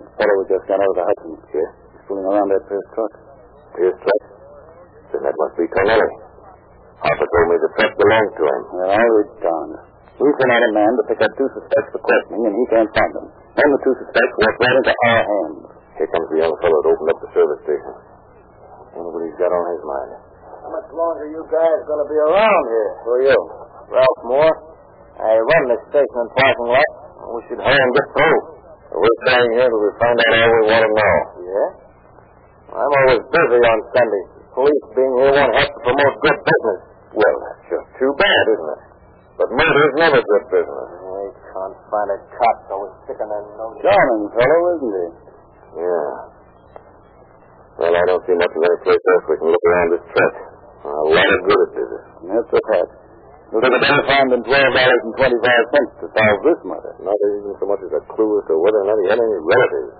The 0.00 0.08
fellow 0.16 0.34
we 0.40 0.44
just 0.48 0.64
got 0.68 0.80
out 0.80 0.88
of 0.88 0.96
the 0.96 1.04
Hudson. 1.04 1.32
Yeah? 1.52 1.68
He's 1.96 2.02
fooling 2.08 2.28
around 2.28 2.48
that 2.52 2.64
first 2.68 2.88
truck. 2.96 3.12
Here's 3.76 3.96
truck. 4.00 4.22
Then 5.12 5.20
that 5.24 5.36
must 5.36 5.54
be 5.60 5.64
Tonelli. 5.68 6.23
Harper 7.02 7.26
told 7.26 7.46
me 7.50 7.56
the 7.58 7.70
truck 7.78 7.92
belonged 7.98 8.32
to 8.38 8.44
him. 8.44 8.62
Well, 8.74 8.90
I'll 8.94 9.16
be 9.18 9.24
darned. 9.42 9.76
We 10.14 10.30
sent 10.38 10.50
out 10.54 10.62
a 10.62 10.72
man 10.72 10.92
to 10.94 11.02
pick 11.10 11.20
up 11.26 11.32
two 11.34 11.48
suspects 11.50 11.90
for 11.90 12.00
questioning, 12.06 12.46
and 12.46 12.54
he 12.54 12.64
can't 12.70 12.90
find 12.94 13.12
them. 13.18 13.26
Then 13.58 13.68
the 13.74 13.80
two 13.82 13.94
suspects 13.98 14.34
walked 14.38 14.60
right 14.62 14.76
into 14.78 14.94
our 14.94 15.22
hands. 15.26 15.58
Here 15.98 16.10
comes 16.10 16.28
the 16.30 16.38
young 16.42 16.54
fellow 16.62 16.78
that 16.82 16.90
opened 16.94 17.10
up 17.10 17.18
the 17.18 17.30
service 17.34 17.60
station. 17.66 17.94
Wonder 18.94 19.10
what 19.10 19.22
he's 19.26 19.38
got 19.42 19.50
on 19.50 19.64
his 19.74 19.82
mind. 19.82 20.10
How 20.64 20.70
much 20.70 20.88
longer 20.94 21.26
you 21.34 21.42
guys 21.50 21.78
going 21.86 22.02
to 22.02 22.08
be 22.08 22.18
around 22.30 22.64
here? 22.70 22.90
Who 23.02 23.10
are 23.10 23.24
you? 23.26 23.38
Ralph 23.90 24.22
Moore. 24.26 24.54
I 25.18 25.34
run 25.38 25.62
this 25.70 25.82
station 25.90 26.16
and 26.18 26.30
parking 26.34 26.70
lot. 26.70 26.90
We 27.34 27.40
should 27.50 27.62
hurry 27.62 27.78
and 27.78 27.92
get 27.94 28.06
through. 28.14 28.38
We're 28.94 29.18
staying 29.26 29.50
here 29.58 29.66
till 29.66 29.82
we 29.82 29.90
find 29.98 30.14
out 30.14 30.32
all 30.38 30.50
we 30.54 30.62
want 30.70 30.82
to 30.86 30.90
know. 30.94 31.14
Yeah? 31.42 31.68
I'm 32.74 32.92
always 33.02 33.22
busy 33.26 33.58
on 33.58 33.78
Sunday. 33.90 34.24
Police 34.54 34.86
being 34.94 35.14
here 35.18 35.32
won't 35.34 35.54
help 35.54 35.70
to 35.74 35.80
promote 35.82 36.14
good 36.22 36.38
business. 36.46 36.80
Well, 37.14 37.36
that's 37.42 37.64
just 37.70 37.86
too 37.98 38.12
bad, 38.14 38.44
isn't 38.54 38.70
it? 38.74 38.82
But 39.34 39.48
murder's 39.50 39.94
never 39.98 40.20
good 40.22 40.44
business. 40.46 40.88
Hey, 40.94 41.26
confounded 41.50 42.22
cops 42.38 42.64
always 42.70 42.94
sticking 43.02 43.26
their 43.26 43.42
nose. 43.58 43.82
Charming 43.82 44.24
fellow, 44.30 44.60
isn't 44.78 44.94
he? 44.94 45.06
Yeah. 45.82 46.10
Well, 47.82 47.94
I 47.98 48.02
don't 48.06 48.22
see 48.30 48.36
much 48.38 48.54
of 48.54 48.62
any 48.62 48.78
place 48.86 49.02
else 49.10 49.24
we 49.26 49.34
can 49.42 49.50
look 49.50 49.64
around 49.66 49.88
this 49.98 50.04
track. 50.14 50.34
A 50.86 51.06
lot 51.10 51.30
of 51.34 51.40
good 51.50 51.58
it 51.58 51.70
did 51.74 51.90
us. 51.90 52.06
That's 52.30 52.50
the 52.54 52.62
fact. 52.70 52.90
We'll 53.50 53.62
take 53.62 53.74
a 53.74 53.82
better 53.82 54.04
find 54.06 54.28
than 54.30 54.42
twelve 54.46 54.70
dollars 54.74 55.02
and 55.02 55.14
twenty-five 55.18 55.64
cents 55.74 55.92
to 56.02 56.06
solve 56.14 56.38
this 56.46 56.60
murder. 56.62 56.92
Not 57.02 57.18
even 57.34 57.54
so 57.58 57.66
much 57.66 57.82
as 57.82 57.90
a 57.94 58.02
clue 58.14 58.38
as 58.38 58.44
to 58.46 58.54
whether 58.58 58.80
or 58.82 58.86
not 58.86 58.98
he 59.02 59.06
had 59.10 59.18
any 59.18 59.38
relatives. 59.42 59.94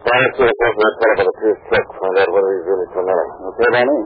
Try 0.00 0.16
to 0.16 0.30
see 0.32 0.48
if 0.48 0.56
that 0.56 0.94
fellow 0.96 1.14
by 1.20 1.24
the 1.28 1.34
Pierce 1.44 1.60
truck 1.68 1.86
find 2.00 2.16
out 2.24 2.30
whether 2.32 2.50
he's 2.56 2.66
really 2.66 2.88
Tonelli. 2.96 3.28
Okay 3.52 3.68
by 3.68 3.82
me. 3.84 3.98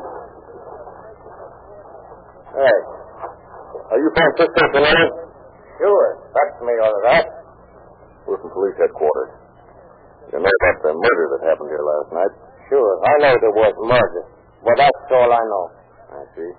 Hey, 2.55 2.79
are 3.95 4.01
you 4.03 4.09
Francisco 4.15 4.63
Tonelli? 4.75 5.07
Sure, 5.79 6.07
that's 6.35 6.57
me, 6.67 6.75
all 6.83 6.99
right. 7.03 7.29
We're 8.27 8.39
from 8.43 8.51
police 8.55 8.79
headquarters. 8.79 9.33
You 10.35 10.43
know 10.43 10.51
about 10.51 10.77
the 10.83 10.93
murder 10.99 11.25
that 11.35 11.41
happened 11.47 11.71
here 11.71 11.83
last 11.83 12.11
night? 12.11 12.33
Sure, 12.71 12.91
I 13.07 13.15
know 13.23 13.33
there 13.39 13.55
was 13.55 13.75
murder. 13.87 14.23
But 14.67 14.75
that's 14.81 15.11
all 15.15 15.31
I 15.31 15.43
know. 15.47 15.65
I 16.11 16.23
see. 16.35 16.51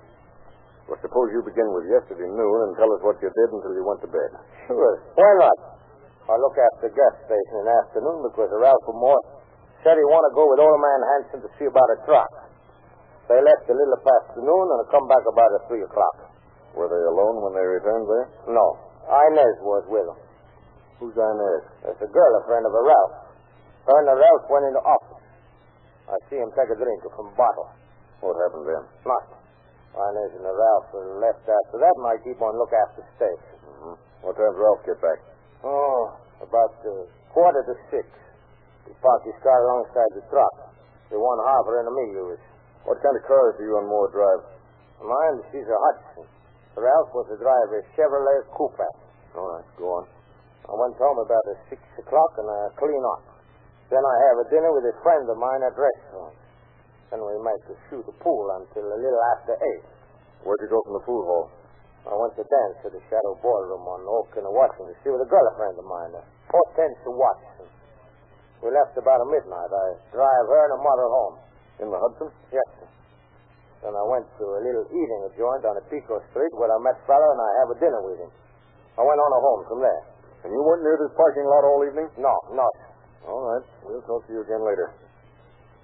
Well, 0.88 0.96
suppose 1.02 1.28
you 1.34 1.42
begin 1.42 1.66
with 1.74 1.90
yesterday 1.90 2.30
noon 2.30 2.58
and 2.70 2.72
tell 2.78 2.86
us 2.94 3.02
what 3.02 3.18
you 3.18 3.26
did 3.28 3.48
until 3.50 3.74
you 3.74 3.82
went 3.82 4.00
to 4.06 4.08
bed. 4.08 4.30
Sure. 4.70 4.94
Why 5.18 5.30
not? 5.42 5.75
I 6.26 6.34
look 6.42 6.58
after 6.58 6.90
the 6.90 6.94
gas 6.94 7.14
station 7.22 7.54
in 7.62 7.64
the 7.70 7.76
afternoon 7.86 8.18
because 8.26 8.50
Ralph 8.50 8.86
Moore 8.90 9.22
said 9.86 9.94
he 9.94 10.06
want 10.10 10.26
to 10.26 10.34
go 10.34 10.42
with 10.50 10.58
old 10.58 10.80
man 10.82 11.00
Hanson 11.14 11.38
to 11.46 11.50
see 11.54 11.70
about 11.70 11.86
a 11.94 11.98
truck. 12.02 12.32
They 13.30 13.38
left 13.38 13.70
a 13.70 13.74
little 13.74 14.00
past 14.02 14.34
noon 14.38 14.66
and 14.74 14.90
come 14.90 15.06
back 15.06 15.22
about 15.22 15.50
at 15.54 15.70
3 15.70 15.86
o'clock. 15.86 16.34
Were 16.74 16.90
they 16.90 17.02
alone 17.10 17.42
when 17.46 17.54
they 17.54 17.62
returned 17.62 18.10
there? 18.10 18.26
No. 18.50 18.66
Inez 19.06 19.56
was 19.62 19.86
with 19.86 20.06
them. 20.06 20.18
Who's 20.98 21.14
Inez? 21.14 21.62
There's 21.86 22.02
a 22.02 22.10
girl, 22.10 22.32
a 22.38 22.42
friend 22.50 22.66
of 22.66 22.74
a 22.74 22.82
Ralph. 22.82 23.14
Her 23.86 23.96
and 24.02 24.08
the 24.10 24.18
Ralph 24.18 24.44
went 24.50 24.66
in 24.66 24.74
the 24.74 24.82
office. 24.82 25.22
I 26.10 26.18
see 26.26 26.42
him 26.42 26.50
take 26.58 26.74
a 26.74 26.78
drink 26.78 27.06
from 27.14 27.30
a 27.30 27.36
bottle. 27.38 27.70
What 28.18 28.34
happened 28.34 28.66
then? 28.66 28.82
Nothing. 29.06 29.42
Inez 29.94 30.32
and 30.42 30.46
the 30.46 30.54
Ralph 30.54 30.90
left 31.22 31.46
after 31.46 31.78
that, 31.78 31.94
and 31.94 32.06
I 32.10 32.18
keep 32.26 32.38
on 32.42 32.58
look 32.58 32.74
after 32.74 33.06
the 33.06 33.10
station. 33.14 33.56
Mm-hmm. 33.62 33.94
What 34.26 34.34
time 34.34 34.50
did 34.50 34.58
Ralph 34.58 34.82
get 34.82 34.98
back? 34.98 35.18
Oh, 35.64 36.16
about 36.42 36.74
uh, 36.84 37.08
quarter 37.32 37.62
to 37.64 37.74
six. 37.88 38.04
He 38.84 38.92
parked 39.00 39.26
his 39.26 39.38
car 39.42 39.64
alongside 39.66 40.12
the 40.14 40.24
truck. 40.28 40.74
The 41.10 41.18
one 41.18 41.38
Harper 41.42 41.80
and 41.80 41.88
me 41.94 42.18
used. 42.18 42.42
What 42.84 43.02
kind 43.02 43.14
of 43.16 43.24
cars 43.26 43.58
do 43.58 43.64
you 43.66 43.78
and 43.78 43.88
Moore 43.88 44.10
drive? 44.10 44.42
Mine, 45.02 45.38
she's 45.50 45.66
a 45.66 45.78
Hudson. 45.78 46.26
Ralph 46.76 47.10
was 47.16 47.26
the 47.32 47.40
driver, 47.40 47.80
of 47.80 47.88
Chevrolet 47.96 48.44
Coupe. 48.52 48.84
All 49.34 49.48
right, 49.56 49.68
go 49.80 50.02
on. 50.02 50.04
I 50.66 50.74
went 50.74 50.98
home 50.98 51.18
about 51.22 51.44
uh, 51.46 51.56
six 51.70 51.80
o'clock 51.98 52.32
and 52.42 52.48
I 52.50 52.74
clean 52.76 53.04
up. 53.16 53.22
Then 53.88 54.02
I 54.02 54.16
have 54.28 54.36
a 54.42 54.46
dinner 54.50 54.70
with 54.74 54.84
a 54.90 54.94
friend 55.02 55.24
of 55.30 55.38
mine 55.38 55.62
at 55.62 55.78
restaurant. 55.78 56.34
Then 57.10 57.22
we 57.22 57.38
make 57.38 57.62
to 57.70 57.74
shoot 57.86 58.02
the 58.02 58.16
pool 58.18 58.50
until 58.58 58.82
a 58.82 58.98
little 58.98 59.22
after 59.38 59.54
eight. 59.54 59.86
Where'd 60.42 60.58
you 60.58 60.70
go 60.70 60.82
from 60.82 60.98
the 60.98 61.06
food 61.06 61.22
hall? 61.22 61.46
I 62.06 62.14
went 62.14 62.38
to 62.38 62.46
dance 62.46 62.78
at 62.86 62.94
the 62.94 63.02
Shadow 63.10 63.34
Ballroom 63.42 63.82
on 63.82 64.06
Oak 64.06 64.30
in 64.38 64.46
Washington 64.46 64.94
to 64.94 64.96
see 65.02 65.10
with 65.10 65.26
a 65.26 65.30
girlfriend 65.30 65.74
of 65.74 65.86
mine, 65.90 66.14
uh, 66.14 66.22
Hortense 66.54 67.02
Watson. 67.02 67.66
We 68.62 68.70
left 68.70 68.94
about 68.94 69.20
a 69.20 69.28
midnight. 69.28 69.70
I 69.74 69.86
drive 70.14 70.46
her 70.46 70.62
and 70.70 70.72
her 70.78 70.82
mother 70.86 71.06
home. 71.10 71.36
In 71.76 71.92
the 71.92 71.98
Hudson? 72.00 72.32
Yes, 72.48 72.64
sir. 72.80 72.88
Then 73.84 73.92
I 73.92 74.04
went 74.08 74.24
to 74.40 74.44
a 74.48 74.60
little 74.64 74.86
eating 74.88 75.22
joint 75.36 75.60
on 75.68 75.76
a 75.76 75.84
Pico 75.92 76.16
Street 76.32 76.52
where 76.56 76.72
I 76.72 76.78
met 76.80 76.96
fella 77.04 77.28
and 77.36 77.42
I 77.42 77.50
have 77.60 77.68
a 77.74 77.78
dinner 77.82 78.00
with 78.00 78.16
him. 78.16 78.32
I 78.96 79.04
went 79.04 79.20
on 79.20 79.30
home 79.36 79.62
from 79.68 79.84
there. 79.84 80.02
And 80.46 80.54
you 80.54 80.62
weren't 80.64 80.86
near 80.88 80.96
this 80.96 81.12
parking 81.12 81.44
lot 81.44 81.68
all 81.68 81.84
evening? 81.84 82.08
No, 82.16 82.32
not. 82.56 82.74
All 83.28 83.44
right. 83.44 83.66
We'll 83.84 84.00
talk 84.08 84.24
to 84.24 84.32
you 84.32 84.40
again 84.40 84.64
later. 84.64 84.94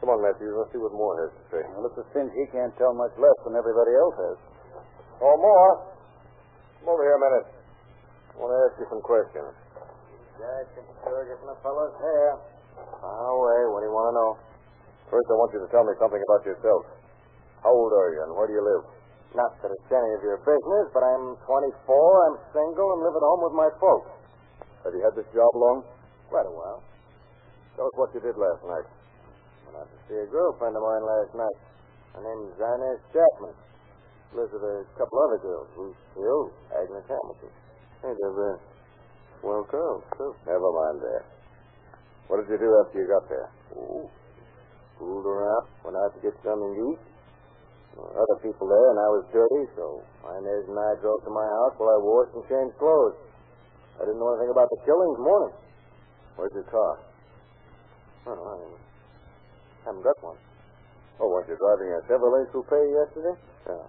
Come 0.01 0.17
on, 0.17 0.25
Matthews. 0.25 0.57
Let's 0.57 0.73
see 0.73 0.81
what 0.81 0.97
Moore 0.97 1.29
has 1.29 1.31
to 1.35 1.45
say. 1.53 1.63
Well, 1.77 1.85
it's 1.93 2.01
a 2.01 2.07
cinch 2.17 2.33
he 2.33 2.49
can't 2.51 2.73
tell 2.81 2.97
much 2.97 3.13
less 3.21 3.37
than 3.45 3.53
everybody 3.53 3.93
else 4.01 4.17
has. 4.17 4.39
Or 5.21 5.37
Moore. 5.37 5.92
Come 6.83 6.99
over 6.99 7.07
here 7.07 7.15
a 7.15 7.23
minute. 7.23 7.47
I 7.47 8.35
want 8.43 8.51
to 8.51 8.59
ask 8.67 8.75
you 8.75 8.87
some 8.91 8.99
questions. 9.07 9.55
Guys 10.35 10.67
can 10.75 10.83
sure 11.07 11.23
get 11.31 11.39
my 11.47 11.55
fellow's 11.63 11.95
hair. 11.95 12.43
Far 12.99 13.23
away. 13.39 13.71
What 13.71 13.87
do 13.87 13.87
you 13.87 13.95
want 13.95 14.11
to 14.11 14.15
know? 14.19 14.31
First, 15.07 15.31
I 15.31 15.39
want 15.39 15.55
you 15.55 15.63
to 15.63 15.71
tell 15.71 15.87
me 15.87 15.95
something 16.03 16.19
about 16.19 16.43
yourself. 16.43 16.83
How 17.63 17.71
old 17.71 17.95
are 17.95 18.11
you 18.11 18.27
and 18.27 18.35
where 18.35 18.51
do 18.51 18.59
you 18.59 18.67
live? 18.67 18.83
Not 19.39 19.55
that 19.63 19.71
it's 19.71 19.95
any 19.95 20.11
of 20.19 20.27
your 20.27 20.43
business, 20.43 20.91
but 20.91 21.07
I'm 21.07 21.39
24, 21.47 21.71
I'm 21.71 22.37
single, 22.51 22.89
and 22.99 23.01
live 23.07 23.15
at 23.15 23.23
home 23.31 23.43
with 23.47 23.55
my 23.55 23.71
folks. 23.79 24.11
Have 24.83 24.91
you 24.91 25.07
had 25.07 25.15
this 25.15 25.31
job 25.31 25.55
long? 25.55 25.87
Quite 26.35 26.51
a 26.51 26.55
while. 26.55 26.83
Tell 27.79 27.87
us 27.87 27.95
what 27.95 28.11
you 28.11 28.27
did 28.27 28.35
last 28.35 28.59
night. 28.67 28.91
Went 29.71 29.79
out 29.79 29.87
to 29.87 29.99
see 30.11 30.19
a 30.19 30.27
girlfriend 30.27 30.75
of 30.75 30.83
mine 30.83 31.07
last 31.07 31.31
night. 31.39 31.59
Her 32.19 32.27
name's 32.27 32.59
Inez 32.59 32.99
Chapman. 33.15 33.55
Lives 34.33 34.49
with 34.49 34.65
a 34.65 34.89
couple 34.97 35.21
other 35.29 35.37
girls, 35.45 35.69
Ruth 35.77 36.01
Hill, 36.17 36.49
Agnes 36.73 37.05
Hamilton. 37.05 37.53
Hey, 38.01 38.17
they're 38.17 38.33
uh, 38.33 38.57
swell 39.45 39.65
girls, 39.69 40.01
too. 40.17 40.33
Never 40.49 40.73
mind 40.73 41.05
that. 41.05 41.25
What 42.33 42.41
did 42.41 42.49
you 42.49 42.57
do 42.57 42.71
after 42.81 42.97
you 42.97 43.07
got 43.13 43.29
there? 43.29 43.53
Oh. 43.77 44.09
fooled 44.97 45.29
around, 45.29 45.69
went 45.85 46.01
out 46.01 46.17
to 46.17 46.21
get 46.25 46.33
something 46.41 46.65
to 46.65 46.81
eat. 46.97 47.03
There 47.93 48.09
were 48.09 48.17
other 48.25 48.41
people 48.41 48.73
there, 48.73 48.89
and 48.97 48.99
I 49.05 49.09
was 49.13 49.29
dirty, 49.37 49.69
so 49.77 50.01
Inez 50.25 50.65
and 50.65 50.81
I 50.81 50.97
drove 51.05 51.21
to 51.29 51.33
my 51.33 51.45
house 51.45 51.77
while 51.77 51.93
I 51.93 52.01
washed 52.01 52.33
and 52.33 52.45
changed 52.49 52.81
clothes. 52.81 53.21
I 54.01 54.09
didn't 54.09 54.17
know 54.17 54.33
anything 54.33 54.49
about 54.49 54.73
the 54.73 54.81
killing 54.89 55.13
this 55.13 55.25
morning. 55.29 55.53
Where's 56.41 56.57
your 56.57 56.69
car? 56.73 56.93
Oh, 58.33 58.33
I 58.33 59.93
haven't 59.93 60.01
got 60.01 60.17
one. 60.25 60.41
Oh, 61.21 61.29
weren't 61.29 61.53
you 61.53 61.59
driving 61.61 61.93
a 61.93 62.01
Chevrolet 62.09 62.49
Coupe 62.49 62.73
yesterday? 62.73 63.37
Yeah. 63.69 63.85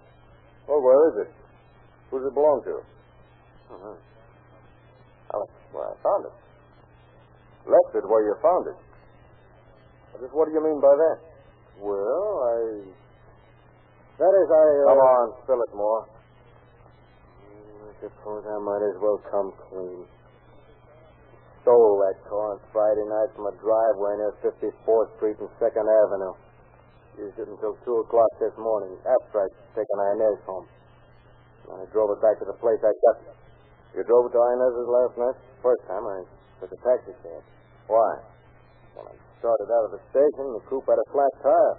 Oh, 0.68 0.80
where 0.80 1.02
is 1.12 1.28
it? 1.28 1.30
Who 2.10 2.18
does 2.18 2.28
it 2.28 2.34
belong 2.34 2.62
to? 2.64 2.74
Uh-huh. 3.74 3.96
Well, 5.32 5.48
where 5.72 5.88
I 5.90 5.94
found 6.02 6.24
it. 6.26 6.34
Left 7.66 7.92
it 7.96 8.04
where 8.08 8.24
you 8.24 8.34
found 8.40 8.68
it. 8.68 8.78
Just 10.20 10.32
what 10.32 10.46
do 10.46 10.54
you 10.54 10.62
mean 10.62 10.80
by 10.80 10.94
that? 10.94 11.18
Well, 11.80 12.28
I. 12.44 12.86
That 14.20 14.30
is, 14.30 14.48
I. 14.52 14.64
Uh... 14.64 14.88
Come 14.94 15.02
on, 15.02 15.26
spill 15.42 15.60
it 15.64 15.72
Moore. 15.74 16.06
I 17.82 17.92
suppose 17.98 18.44
I 18.46 18.58
might 18.62 18.84
as 18.84 18.96
well 19.02 19.18
come 19.26 19.50
clean. 19.68 20.06
Stole 21.64 21.96
that 22.04 22.20
car 22.28 22.54
on 22.54 22.60
Friday 22.70 23.08
night 23.08 23.32
from 23.34 23.48
a 23.48 23.54
driveway 23.56 24.20
near 24.20 24.36
54th 24.44 25.16
Street 25.16 25.40
and 25.40 25.48
2nd 25.56 25.88
Avenue. 25.88 26.36
Used 27.14 27.38
it 27.38 27.46
until 27.46 27.78
2 27.86 28.02
o'clock 28.02 28.30
this 28.42 28.54
morning 28.58 28.98
after 29.06 29.46
I'd 29.46 29.54
taken 29.78 29.96
Inez 30.18 30.42
home. 30.50 30.66
I 31.70 31.86
drove 31.94 32.10
it 32.10 32.20
back 32.20 32.42
to 32.42 32.46
the 32.46 32.58
place 32.58 32.82
I 32.82 32.90
got 32.90 33.16
it. 33.22 33.38
You 33.94 34.02
drove 34.02 34.26
it 34.28 34.34
to 34.34 34.42
Inez's 34.42 34.88
last 34.90 35.14
night? 35.14 35.38
First 35.62 35.82
time 35.86 36.02
I 36.02 36.26
took 36.58 36.74
a 36.74 36.80
taxi 36.82 37.14
cab. 37.22 37.42
Why? 37.86 38.10
When 38.98 39.06
I 39.06 39.14
started 39.38 39.68
out 39.70 39.86
of 39.88 39.92
the 39.94 40.02
station, 40.10 40.58
the 40.58 40.62
coupe 40.66 40.90
had 40.90 40.98
a 40.98 41.08
flat 41.14 41.32
tire. 41.38 41.76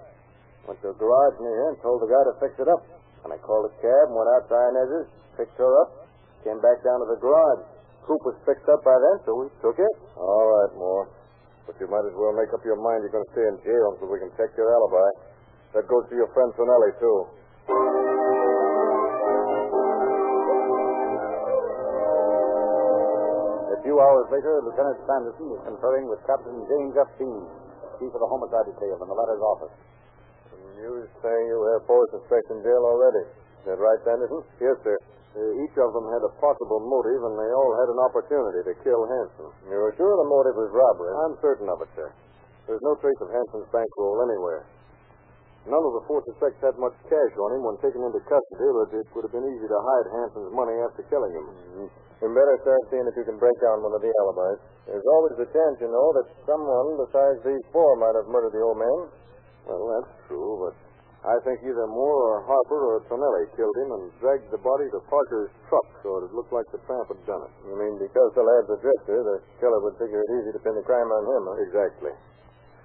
Went 0.71 0.79
to 0.81 0.95
a 0.95 0.97
garage 0.97 1.37
near 1.43 1.51
here 1.51 1.69
and 1.75 1.79
told 1.83 1.99
the 1.99 2.09
guy 2.09 2.23
to 2.25 2.33
fix 2.39 2.55
it 2.57 2.71
up. 2.71 2.81
And 3.27 3.35
I 3.35 3.37
called 3.43 3.67
a 3.67 3.73
cab 3.83 4.05
and 4.09 4.15
went 4.15 4.31
out 4.39 4.47
to 4.47 4.55
Inez's, 4.55 5.07
picked 5.35 5.59
her 5.59 5.71
up, 5.83 6.07
came 6.47 6.63
back 6.63 6.79
down 6.81 7.03
to 7.03 7.07
the 7.11 7.19
garage. 7.19 7.67
Coupe 8.07 8.23
was 8.23 8.37
fixed 8.47 8.69
up 8.69 8.85
by 8.85 8.95
then, 8.95 9.17
so 9.25 9.35
we 9.35 9.45
took 9.59 9.77
it. 9.81 9.93
All 10.15 10.45
right, 10.47 10.71
Moore. 10.77 11.09
But 11.65 11.81
you 11.81 11.89
might 11.89 12.05
as 12.05 12.13
well 12.13 12.33
make 12.37 12.53
up 12.53 12.61
your 12.61 12.77
mind 12.77 13.01
you're 13.01 13.13
going 13.13 13.25
to 13.25 13.33
stay 13.33 13.45
in 13.45 13.57
jail 13.65 13.97
until 13.97 14.09
we 14.13 14.21
can 14.21 14.29
check 14.37 14.53
your 14.53 14.69
alibi. 14.69 15.09
That 15.73 15.89
goes 15.89 16.05
to 16.07 16.15
your 16.15 16.29
friend 16.31 16.53
Tonelli, 16.53 16.91
too. 17.01 17.17
A 23.73 23.77
few 23.81 23.97
hours 23.97 24.27
later, 24.29 24.61
Lieutenant 24.61 24.99
Sanderson 25.09 25.47
was 25.49 25.61
conferring 25.65 26.05
with 26.05 26.21
Captain 26.29 26.53
James 26.69 26.93
F. 27.01 27.09
Dean, 27.17 27.43
chief 27.97 28.13
of 28.13 28.21
the 28.21 28.29
homicide 28.29 28.69
detail 28.69 29.01
in 29.01 29.07
the 29.09 29.17
latter's 29.17 29.41
office. 29.41 29.75
You 30.77 31.09
say 31.23 31.35
you 31.49 31.57
have 31.73 31.87
Force 31.89 32.13
in 32.13 32.61
Jail 32.61 32.83
already. 32.85 33.25
Is 33.25 33.65
that 33.73 33.81
right, 33.81 33.99
Sanderson? 34.05 34.45
Yes, 34.61 34.77
sir. 34.85 34.97
Uh, 35.35 35.63
each 35.67 35.75
of 35.75 35.91
them 35.91 36.07
had 36.15 36.23
a 36.23 36.31
possible 36.39 36.79
motive, 36.79 37.21
and 37.27 37.35
they 37.35 37.51
all 37.51 37.75
had 37.75 37.91
an 37.91 37.99
opportunity 37.99 38.63
to 38.71 38.73
kill 38.87 39.03
Hanson. 39.03 39.51
You're 39.67 39.91
sure 39.99 40.15
the 40.15 40.31
motive 40.31 40.55
was 40.55 40.71
robbery? 40.71 41.11
I'm 41.11 41.35
certain 41.43 41.67
of 41.67 41.83
it, 41.83 41.91
sir. 41.91 42.07
There's 42.71 42.79
no 42.87 42.95
trace 43.03 43.19
of 43.19 43.27
Hanson's 43.35 43.67
bankroll 43.67 44.23
anywhere. 44.23 44.63
None 45.67 45.81
of 45.81 45.93
the 45.97 46.05
four 46.05 46.21
suspects 46.29 46.61
had 46.61 46.77
much 46.77 46.93
cash 47.09 47.33
on 47.41 47.57
him 47.57 47.65
when 47.65 47.75
taken 47.81 47.99
into 47.99 48.21
custody, 48.23 48.69
but 48.69 48.95
it 48.95 49.05
would 49.11 49.25
have 49.25 49.33
been 49.33 49.49
easy 49.49 49.65
to 49.65 49.79
hide 49.81 50.07
Hanson's 50.13 50.53
money 50.53 50.77
after 50.77 51.01
killing 51.09 51.33
him. 51.33 51.45
Mm-hmm. 51.51 51.89
You 52.21 52.31
better 52.31 52.57
start 52.61 52.79
seeing 52.93 53.03
if 53.09 53.17
you 53.17 53.25
can 53.25 53.35
break 53.41 53.57
down 53.59 53.83
one 53.83 53.91
of 53.91 53.99
the 53.99 54.13
alibis. 54.23 54.61
There's 54.87 55.03
always 55.09 55.35
the 55.41 55.49
chance, 55.51 55.75
you 55.81 55.89
know, 55.89 56.07
that 56.15 56.31
someone 56.47 56.95
besides 57.01 57.43
these 57.43 57.65
four 57.75 57.97
might 57.97 58.15
have 58.15 58.29
murdered 58.29 58.53
the 58.55 58.63
old 58.63 58.77
man. 58.77 58.99
Well, 59.65 59.83
that's 59.89 60.13
true, 60.29 60.69
but 60.69 60.77
I 61.25 61.41
think 61.41 61.57
either 61.65 61.89
Moore 61.89 62.37
or 62.37 62.37
Harper 62.45 62.81
or 62.85 62.97
Tonelli 63.09 63.49
killed 63.57 63.73
him 63.81 63.89
and 63.97 64.03
dragged 64.21 64.45
the 64.53 64.61
body 64.61 64.85
to 64.93 65.01
Parker's 65.09 65.49
truck 65.65 65.89
so 66.05 66.21
it 66.21 66.29
looked 66.37 66.53
like 66.53 66.69
the 66.69 66.77
tramp 66.85 67.09
had 67.09 67.17
done 67.25 67.41
it. 67.49 67.53
You 67.65 67.73
mean 67.73 67.97
because 67.97 68.29
the 68.37 68.45
lad's 68.45 68.69
a 68.69 68.77
drifter, 68.77 69.25
the 69.25 69.37
killer 69.57 69.81
would 69.81 69.97
figure 69.97 70.21
it 70.21 70.29
easy 70.37 70.53
to 70.53 70.61
pin 70.61 70.77
the 70.77 70.85
crime 70.85 71.09
on 71.09 71.23
him, 71.25 71.41
huh? 71.49 71.65
Exactly. 71.65 72.13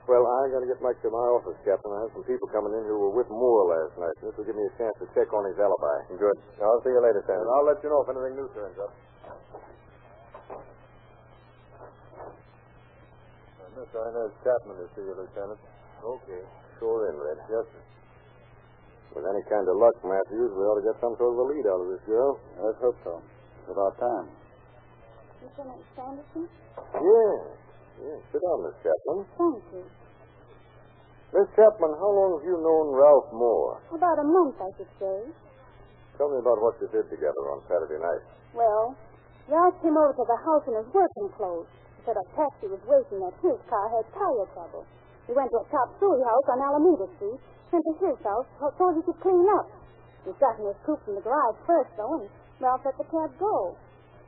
Well, 0.08 0.24
I 0.24 0.48
got 0.48 0.64
to 0.64 0.68
get 0.72 0.80
back 0.80 0.96
to 1.04 1.12
my 1.12 1.26
office, 1.36 1.60
Captain. 1.62 1.92
I 1.92 2.08
have 2.08 2.12
some 2.16 2.24
people 2.24 2.48
coming 2.48 2.72
in 2.72 2.82
who 2.88 2.96
were 2.98 3.14
with 3.14 3.28
Moore 3.28 3.68
last 3.76 3.94
night. 4.00 4.16
This 4.24 4.32
will 4.34 4.48
give 4.48 4.56
me 4.56 4.64
a 4.64 4.74
chance 4.80 4.96
to 5.04 5.06
check 5.12 5.28
on 5.36 5.44
his 5.44 5.60
alibi. 5.60 5.96
Good. 6.16 6.38
I'll 6.64 6.80
see 6.80 6.90
you 6.90 6.98
later, 7.04 7.20
Sam. 7.28 7.38
And 7.38 7.50
I'll 7.52 7.68
let 7.68 7.78
you 7.84 7.92
know 7.92 8.00
if 8.02 8.08
anything 8.08 8.34
new 8.40 8.48
turns 8.56 8.74
up. 8.80 8.92
Miss 13.76 13.86
Inez 13.94 14.32
Chapman 14.42 14.76
to 14.82 14.86
see 14.96 15.04
you, 15.04 15.14
Lieutenant. 15.14 15.60
Okay. 16.02 16.42
Sure 16.80 17.06
in, 17.06 17.14
Red. 17.20 17.38
Yes, 17.46 17.64
sir. 17.70 17.82
With 19.14 19.26
any 19.26 19.42
kind 19.50 19.66
of 19.66 19.74
luck, 19.74 19.96
Matthews, 20.06 20.54
we 20.54 20.62
ought 20.62 20.78
to 20.78 20.86
get 20.86 20.94
some 21.02 21.18
sort 21.18 21.34
of 21.34 21.38
a 21.42 21.46
lead 21.50 21.66
out 21.66 21.82
of 21.82 21.88
this 21.90 22.02
girl. 22.06 22.38
Let's 22.62 22.78
hope 22.78 22.98
so. 23.02 23.18
It's 23.18 23.70
about 23.74 23.98
time. 23.98 24.26
Lieutenant 25.42 25.82
Sanderson? 25.98 26.44
Yeah. 26.94 27.36
Yeah. 28.00 28.16
Sit 28.30 28.38
down, 28.38 28.58
Miss 28.62 28.76
Chapman. 28.86 29.18
Thank 29.34 29.62
you. 29.74 29.82
Miss 31.34 31.48
Chapman, 31.58 31.92
how 31.98 32.10
long 32.10 32.38
have 32.38 32.46
you 32.46 32.58
known 32.58 32.94
Ralph 32.94 33.30
Moore? 33.34 33.82
About 33.90 34.18
a 34.18 34.26
month, 34.26 34.56
I 34.62 34.70
should 34.78 34.92
say. 34.98 35.18
Tell 36.18 36.30
me 36.30 36.38
about 36.38 36.58
what 36.62 36.78
you 36.78 36.86
did 36.90 37.06
together 37.10 37.42
on 37.50 37.62
Saturday 37.66 37.98
night. 37.98 38.22
Well, 38.54 38.94
Ralph 39.50 39.74
came 39.82 39.94
over 39.98 40.14
to 40.14 40.26
the 40.26 40.38
house 40.38 40.64
in 40.70 40.74
his 40.78 40.86
working 40.94 41.28
clothes. 41.34 41.70
He 41.98 42.00
said 42.06 42.14
a 42.14 42.26
taxi 42.38 42.66
was 42.70 42.82
waiting 42.86 43.18
that 43.26 43.34
his 43.42 43.58
car 43.66 43.86
had 43.90 44.06
tire 44.14 44.46
trouble. 44.54 44.86
He 45.26 45.32
went 45.34 45.50
to 45.54 45.62
a 45.62 45.66
chop 45.70 45.88
suey 45.98 46.22
house 46.22 46.46
on 46.50 46.58
Alameda 46.62 47.06
Street, 47.18 47.40
went 47.72 47.84
to 47.86 47.94
his 48.06 48.20
house 48.26 48.46
so 48.58 48.84
he 48.94 49.02
could 49.06 49.20
clean 49.22 49.46
up. 49.58 49.66
He 50.26 50.30
got 50.36 50.58
in 50.60 50.68
his 50.68 50.76
coupe 50.84 51.00
from 51.06 51.16
the 51.16 51.24
garage 51.24 51.58
first, 51.64 51.90
though, 51.96 52.20
and 52.20 52.28
Ralph 52.60 52.84
let 52.84 52.98
the 52.98 53.08
cab 53.08 53.30
go. 53.40 53.74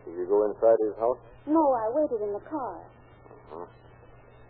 Did 0.09 0.17
you 0.17 0.27
go 0.27 0.49
inside 0.49 0.79
his 0.81 0.97
house? 0.97 1.21
No, 1.47 1.61
I 1.77 1.93
waited 1.93 2.23
in 2.25 2.33
the 2.33 2.45
car. 2.49 2.81
Uh-huh. 2.81 3.67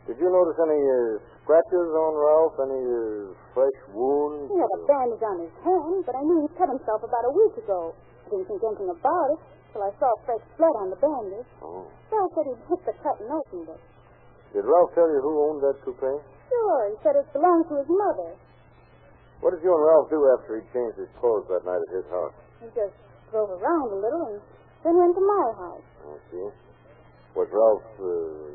Did 0.06 0.18
you 0.18 0.28
notice 0.30 0.58
any 0.58 0.78
uh, 0.78 1.18
scratches 1.42 1.88
on 1.94 2.12
Ralph? 2.14 2.56
Any 2.62 2.82
uh, 2.82 3.34
fresh 3.54 3.78
wounds? 3.94 4.50
He 4.50 4.58
had 4.58 4.70
a 4.70 4.82
bandage 4.86 5.24
on 5.24 5.36
his 5.42 5.54
hand, 5.62 5.98
but 6.06 6.14
I 6.14 6.22
knew 6.22 6.46
he 6.46 6.50
cut 6.58 6.70
himself 6.70 7.02
about 7.02 7.24
a 7.26 7.32
week 7.34 7.54
ago. 7.58 7.94
I 8.26 8.26
didn't 8.30 8.46
think 8.46 8.62
anything 8.62 8.90
about 8.90 9.28
it 9.34 9.40
till 9.74 9.82
I 9.82 9.90
saw 9.98 10.10
fresh 10.26 10.42
blood 10.58 10.76
on 10.78 10.88
the 10.90 10.98
bandage. 10.98 11.48
Oh. 11.62 11.86
Ralph 12.10 12.32
said 12.34 12.46
he'd 12.50 12.62
hit 12.70 12.80
the 12.86 12.94
cut 13.02 13.16
and 13.18 13.30
opened 13.30 13.68
it. 13.72 13.82
Did 14.54 14.66
Ralph 14.68 14.90
tell 14.94 15.08
you 15.08 15.20
who 15.22 15.32
owned 15.48 15.60
that 15.64 15.80
coupe? 15.86 16.02
Sure, 16.02 16.80
he 16.92 16.96
said 17.02 17.16
it 17.16 17.26
belonged 17.32 17.66
to 17.72 17.80
his 17.80 17.88
mother. 17.88 18.36
What 19.42 19.50
did 19.58 19.66
you 19.66 19.74
and 19.74 19.82
Ralph 19.82 20.06
do 20.06 20.22
after 20.38 20.54
he 20.54 20.62
changed 20.70 21.02
his 21.02 21.10
clothes 21.18 21.50
that 21.50 21.66
night 21.66 21.82
at 21.82 21.90
his 21.90 22.06
house? 22.14 22.34
He 22.62 22.70
just 22.78 22.94
drove 23.34 23.50
around 23.50 23.90
a 23.90 23.98
little 23.98 24.38
and 24.38 24.40
then 24.86 24.94
went 24.94 25.18
to 25.18 25.24
my 25.26 25.46
house. 25.58 25.86
I 26.06 26.14
see. 26.30 26.46
Was 27.34 27.50
Ralph 27.50 27.90
uh, 27.98 28.06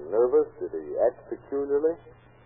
nervous? 0.08 0.48
Did 0.64 0.72
he 0.72 0.96
act 1.04 1.28
peculiarly? 1.28 1.92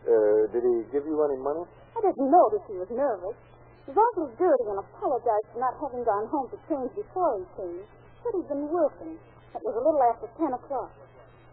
Uh, 0.09 0.49
did 0.49 0.65
he 0.65 0.75
give 0.89 1.05
you 1.05 1.21
any 1.21 1.37
money? 1.37 1.69
I 1.93 2.01
didn't 2.01 2.33
notice 2.33 2.65
he 2.65 2.81
was 2.81 2.89
nervous. 2.89 3.37
He 3.85 3.93
was 3.93 4.01
awfully 4.01 4.33
dirty 4.41 4.65
and 4.73 4.79
apologized 4.81 5.47
for 5.53 5.61
not 5.61 5.77
having 5.77 6.01
gone 6.01 6.25
home 6.33 6.49
to 6.49 6.57
change 6.65 6.89
before 6.97 7.37
he 7.37 7.45
came. 7.61 7.85
Said 8.25 8.33
he'd 8.41 8.49
been 8.49 8.65
working. 8.73 9.21
It 9.53 9.61
was 9.61 9.75
a 9.77 9.83
little 9.85 10.01
after 10.09 10.25
ten 10.41 10.49
o'clock. 10.49 10.89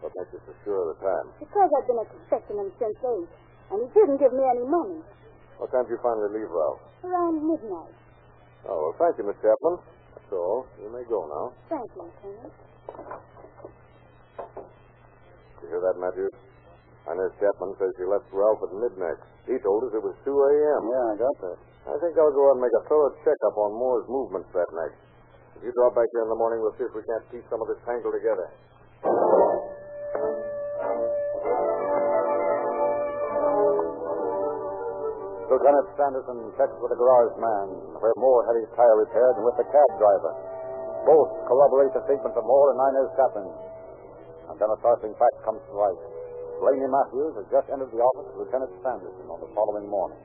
What 0.01 0.09
makes 0.17 0.33
you 0.33 0.41
so 0.41 0.53
sure 0.65 0.79
of 0.89 0.95
the 0.95 0.97
time? 1.05 1.27
Because 1.37 1.69
I'd 1.69 1.85
been 1.85 2.01
expecting 2.01 2.57
him 2.57 2.71
since 2.81 2.97
eight, 2.97 3.29
and 3.69 3.77
he 3.83 3.87
didn't 3.93 4.17
give 4.17 4.33
me 4.33 4.41
any 4.41 4.65
money. 4.65 5.03
What 5.59 5.67
time 5.75 5.83
did 5.85 5.99
you 5.99 6.01
finally 6.01 6.31
leave 6.39 6.47
Ralph? 6.47 6.79
Around 7.03 7.35
midnight. 7.43 7.95
Oh, 8.67 8.79
well, 8.79 8.95
thank 8.95 9.19
you, 9.19 9.27
Miss 9.27 9.35
Chapman. 9.43 9.75
That's 10.15 10.31
all. 10.31 10.63
You 10.79 10.87
may 10.91 11.03
go 11.07 11.19
now. 11.27 11.45
Thank 11.67 11.87
you, 11.95 12.07
Lieutenant. 12.07 12.53
You 15.59 15.65
hear 15.67 15.83
that, 15.83 15.99
Matthews? 15.99 16.31
Inez 17.11 17.33
Chapman 17.41 17.73
says 17.75 17.91
she 17.99 18.05
left 18.07 18.29
Ralph 18.31 18.61
at 18.63 18.71
midnight. 18.71 19.19
He 19.49 19.57
told 19.59 19.83
us 19.83 19.91
it 19.97 20.03
was 20.03 20.15
2 20.23 20.31
a.m. 20.31 20.81
Yeah, 20.87 21.05
I 21.11 21.15
got 21.17 21.35
that. 21.43 21.57
I 21.89 21.95
think 21.99 22.13
I'll 22.15 22.31
go 22.35 22.43
out 22.53 22.59
and 22.59 22.63
make 22.63 22.75
a 22.79 22.83
thorough 22.85 23.11
checkup 23.25 23.55
on 23.57 23.73
Moore's 23.75 24.05
movements 24.07 24.47
that 24.53 24.69
night. 24.71 24.93
If 25.57 25.65
you 25.65 25.73
drop 25.75 25.97
back 25.97 26.07
here 26.13 26.23
in 26.23 26.31
the 26.31 26.37
morning, 26.39 26.61
we'll 26.61 26.75
see 26.77 26.85
if 26.85 26.93
we 26.95 27.03
can't 27.03 27.25
piece 27.33 27.43
some 27.49 27.59
of 27.59 27.67
this 27.67 27.81
tangle 27.83 28.13
together. 28.13 28.47
Lieutenant 35.49 35.89
Sanderson 35.97 36.53
checked 36.61 36.77
with 36.77 36.93
the 36.93 36.99
garage 37.01 37.33
man 37.41 37.67
where 37.97 38.13
Moore 38.21 38.45
had 38.45 38.61
his 38.61 38.69
tire 38.77 39.01
repaired 39.01 39.33
and 39.41 39.45
with 39.49 39.57
the 39.57 39.65
cab 39.65 39.89
driver. 39.97 40.33
Both 41.09 41.29
corroborate 41.49 41.89
the 41.97 42.05
statements 42.05 42.37
of 42.37 42.45
Moore 42.45 42.69
and 42.69 42.77
Inez 42.77 43.09
Chapman. 43.17 43.49
And 44.53 44.55
then 44.61 44.69
a 44.69 44.77
startling 44.77 45.17
fact 45.17 45.41
comes 45.41 45.57
to 45.65 45.73
light. 45.73 46.01
Blaney 46.61 46.85
Matthews 46.85 47.33
has 47.41 47.47
just 47.49 47.65
entered 47.73 47.89
the 47.89 47.97
office 47.97 48.29
of 48.29 48.35
Lieutenant 48.45 48.73
Sanderson 48.85 49.25
on 49.25 49.41
the 49.41 49.49
following 49.57 49.89
morning. 49.89 50.21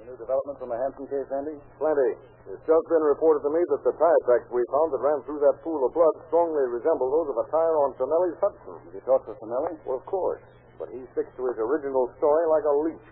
Any 0.00 0.08
new 0.08 0.16
developments 0.16 0.62
on 0.64 0.72
the 0.72 0.78
Hanson 0.80 1.04
case, 1.04 1.28
Andy? 1.28 1.60
Plenty. 1.76 2.12
It's 2.48 2.64
just 2.64 2.86
been 2.88 3.04
reported 3.04 3.44
to 3.44 3.52
me 3.52 3.60
that 3.76 3.82
the 3.84 3.92
tire 3.92 4.20
tracks 4.24 4.48
we 4.48 4.64
found 4.72 4.88
that 4.96 5.04
ran 5.04 5.20
through 5.28 5.44
that 5.44 5.60
pool 5.60 5.84
of 5.84 5.92
blood 5.92 6.16
strongly 6.32 6.64
resemble 6.72 7.12
those 7.12 7.28
of 7.28 7.36
a 7.44 7.46
tire 7.52 7.76
on 7.84 7.92
Tonelli's 8.00 8.40
Hudson. 8.40 8.88
Did 8.88 9.00
you 9.00 9.04
talk 9.04 9.20
to 9.28 9.36
Tonelli? 9.36 9.76
Well, 9.84 10.00
of 10.00 10.06
course. 10.08 10.40
But 10.80 10.88
he 10.92 11.04
sticks 11.12 11.32
to 11.36 11.42
his 11.48 11.58
original 11.60 12.08
story 12.16 12.44
like 12.48 12.64
a 12.64 12.74
leech. 12.88 13.08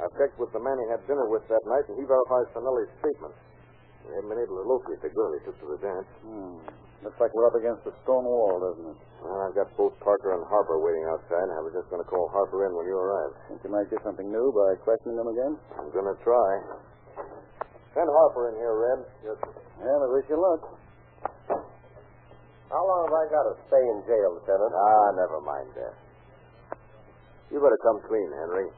I've 0.00 0.14
checked 0.16 0.38
with 0.40 0.52
the 0.54 0.62
man 0.62 0.76
he 0.80 0.86
had 0.88 1.02
dinner 1.04 1.28
with 1.28 1.44
that 1.52 1.64
night, 1.68 1.84
and 1.90 1.96
he 2.00 2.04
verifies 2.08 2.48
Tonelli's 2.56 2.92
statement. 3.02 3.34
We 4.08 4.16
haven't 4.18 4.30
been 4.30 4.42
able 4.42 4.58
to 4.62 4.66
locate 4.66 5.00
the 5.02 5.12
girl 5.12 5.30
he 5.36 5.40
took 5.46 5.56
to 5.62 5.68
the 5.72 5.80
dance. 5.80 6.10
Hmm. 6.26 6.58
Looks 7.02 7.18
like 7.18 7.34
we're 7.34 7.50
up 7.50 7.58
against 7.58 7.82
a 7.82 7.94
stone 8.06 8.22
wall, 8.22 8.62
doesn't 8.62 8.94
it? 8.94 8.98
Well, 9.26 9.38
I've 9.42 9.54
got 9.58 9.66
both 9.74 9.94
Parker 9.98 10.38
and 10.38 10.46
Harper 10.46 10.78
waiting 10.78 11.02
outside, 11.10 11.50
and 11.50 11.58
I 11.58 11.62
was 11.62 11.74
just 11.74 11.90
going 11.90 11.98
to 11.98 12.06
call 12.06 12.30
Harper 12.30 12.62
in 12.66 12.78
when 12.78 12.86
you 12.86 12.94
arrived. 12.94 13.34
Think 13.50 13.58
you 13.66 13.70
might 13.74 13.90
get 13.90 13.98
something 14.06 14.30
new 14.30 14.54
by 14.54 14.78
questioning 14.86 15.18
them 15.18 15.26
again? 15.26 15.52
I'm 15.82 15.90
going 15.90 16.06
to 16.06 16.18
try. 16.22 16.50
Send 17.94 18.06
Harper 18.06 18.54
in 18.54 18.54
here, 18.54 18.74
Red. 18.74 19.00
Yes, 19.26 19.36
sir. 19.42 19.50
Well, 19.82 19.98
I 19.98 20.08
wish 20.14 20.26
you 20.30 20.38
luck. 20.38 20.62
How 22.70 22.82
long 22.86 23.00
have 23.04 23.16
I 23.18 23.24
got 23.28 23.44
to 23.50 23.54
stay 23.66 23.82
in 23.82 23.98
jail, 24.06 24.38
Lieutenant? 24.38 24.72
Ah, 24.72 25.06
never 25.18 25.38
mind 25.42 25.70
that. 25.76 25.94
You 27.50 27.58
better 27.60 27.82
come 27.82 28.00
clean, 28.08 28.30
Henry. 28.32 28.70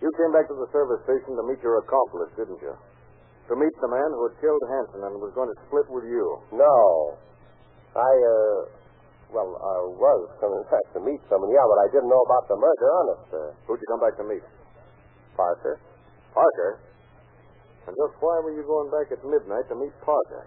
You 0.00 0.08
came 0.16 0.32
back 0.32 0.48
to 0.48 0.56
the 0.56 0.68
service 0.72 1.04
station 1.04 1.36
to 1.36 1.44
meet 1.44 1.60
your 1.60 1.84
accomplice, 1.84 2.32
didn't 2.36 2.60
you? 2.64 2.72
To 2.72 3.54
meet 3.56 3.74
the 3.84 3.90
man 3.92 4.08
who 4.16 4.32
had 4.32 4.36
killed 4.40 4.64
Hanson 4.72 5.00
and 5.04 5.20
was 5.20 5.32
going 5.36 5.52
to 5.52 5.58
split 5.68 5.84
with 5.92 6.08
you. 6.08 6.24
No. 6.56 6.76
I, 7.92 8.08
uh, 8.08 8.58
well, 9.34 9.50
I 9.60 9.76
was 10.00 10.30
coming 10.40 10.62
back 10.72 10.86
to 10.96 11.00
meet 11.04 11.20
someone, 11.28 11.50
yeah, 11.52 11.66
but 11.66 11.78
I 11.84 11.88
didn't 11.92 12.08
know 12.08 12.22
about 12.24 12.44
the 12.48 12.56
murder, 12.56 12.86
honest. 13.02 13.26
Uh, 13.28 13.50
Who'd 13.66 13.82
you 13.82 13.88
come 13.90 14.00
back 14.00 14.16
to 14.16 14.24
meet? 14.24 14.44
Parker. 15.36 15.76
Parker? 16.32 16.80
And 17.88 17.92
just 17.98 18.14
why 18.22 18.38
were 18.40 18.54
you 18.54 18.62
going 18.62 18.88
back 18.94 19.10
at 19.10 19.20
midnight 19.26 19.66
to 19.68 19.76
meet 19.76 19.92
Parker? 20.06 20.46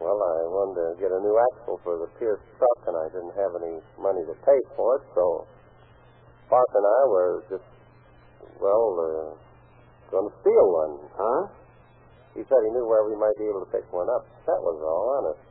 Well, 0.00 0.16
I 0.16 0.36
wanted 0.48 0.76
to 0.80 0.88
get 0.96 1.12
a 1.12 1.20
new 1.20 1.36
axle 1.36 1.80
for 1.84 2.00
the 2.00 2.08
Pierce 2.20 2.40
truck, 2.56 2.80
and 2.88 2.96
I 2.96 3.06
didn't 3.12 3.36
have 3.36 3.52
any 3.60 3.80
money 4.00 4.24
to 4.28 4.34
pay 4.44 4.60
for 4.76 4.96
it, 4.96 5.04
so 5.16 5.44
Parker 6.48 6.78
and 6.80 6.88
I 6.88 7.02
were 7.08 7.32
just, 7.52 7.69
well, 8.60 8.84
uh, 9.00 9.32
to 10.10 10.30
steal 10.40 10.66
one. 10.70 10.94
Huh? 11.16 11.42
He 12.34 12.42
said 12.46 12.60
he 12.62 12.70
knew 12.70 12.86
where 12.86 13.08
we 13.08 13.16
might 13.16 13.34
be 13.38 13.48
able 13.48 13.64
to 13.64 13.70
pick 13.72 13.86
one 13.90 14.06
up. 14.08 14.26
That 14.46 14.60
was 14.62 14.78
all, 14.78 15.04
honest. 15.18 15.42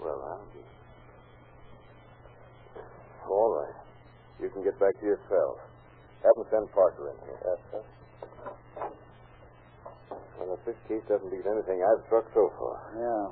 Well, 0.00 0.20
I'll 0.24 0.48
be. 0.54 0.62
All 3.28 3.50
right. 3.60 3.76
You 4.40 4.48
can 4.48 4.62
get 4.64 4.78
back 4.80 4.94
to 5.00 5.04
your 5.04 5.20
cell. 5.28 5.60
Have 6.24 6.34
them 6.38 6.46
send 6.50 6.66
Parker 6.72 7.10
in 7.10 7.16
here. 7.26 7.40
Yes, 7.42 7.60
sir. 7.70 7.82
Well, 10.38 10.54
if 10.54 10.62
this 10.64 10.78
case 10.86 11.02
doesn't 11.10 11.30
beat 11.30 11.44
anything 11.44 11.82
I've 11.82 12.02
struck 12.06 12.26
so 12.32 12.50
far. 12.56 12.78
Yeah. 12.94 13.26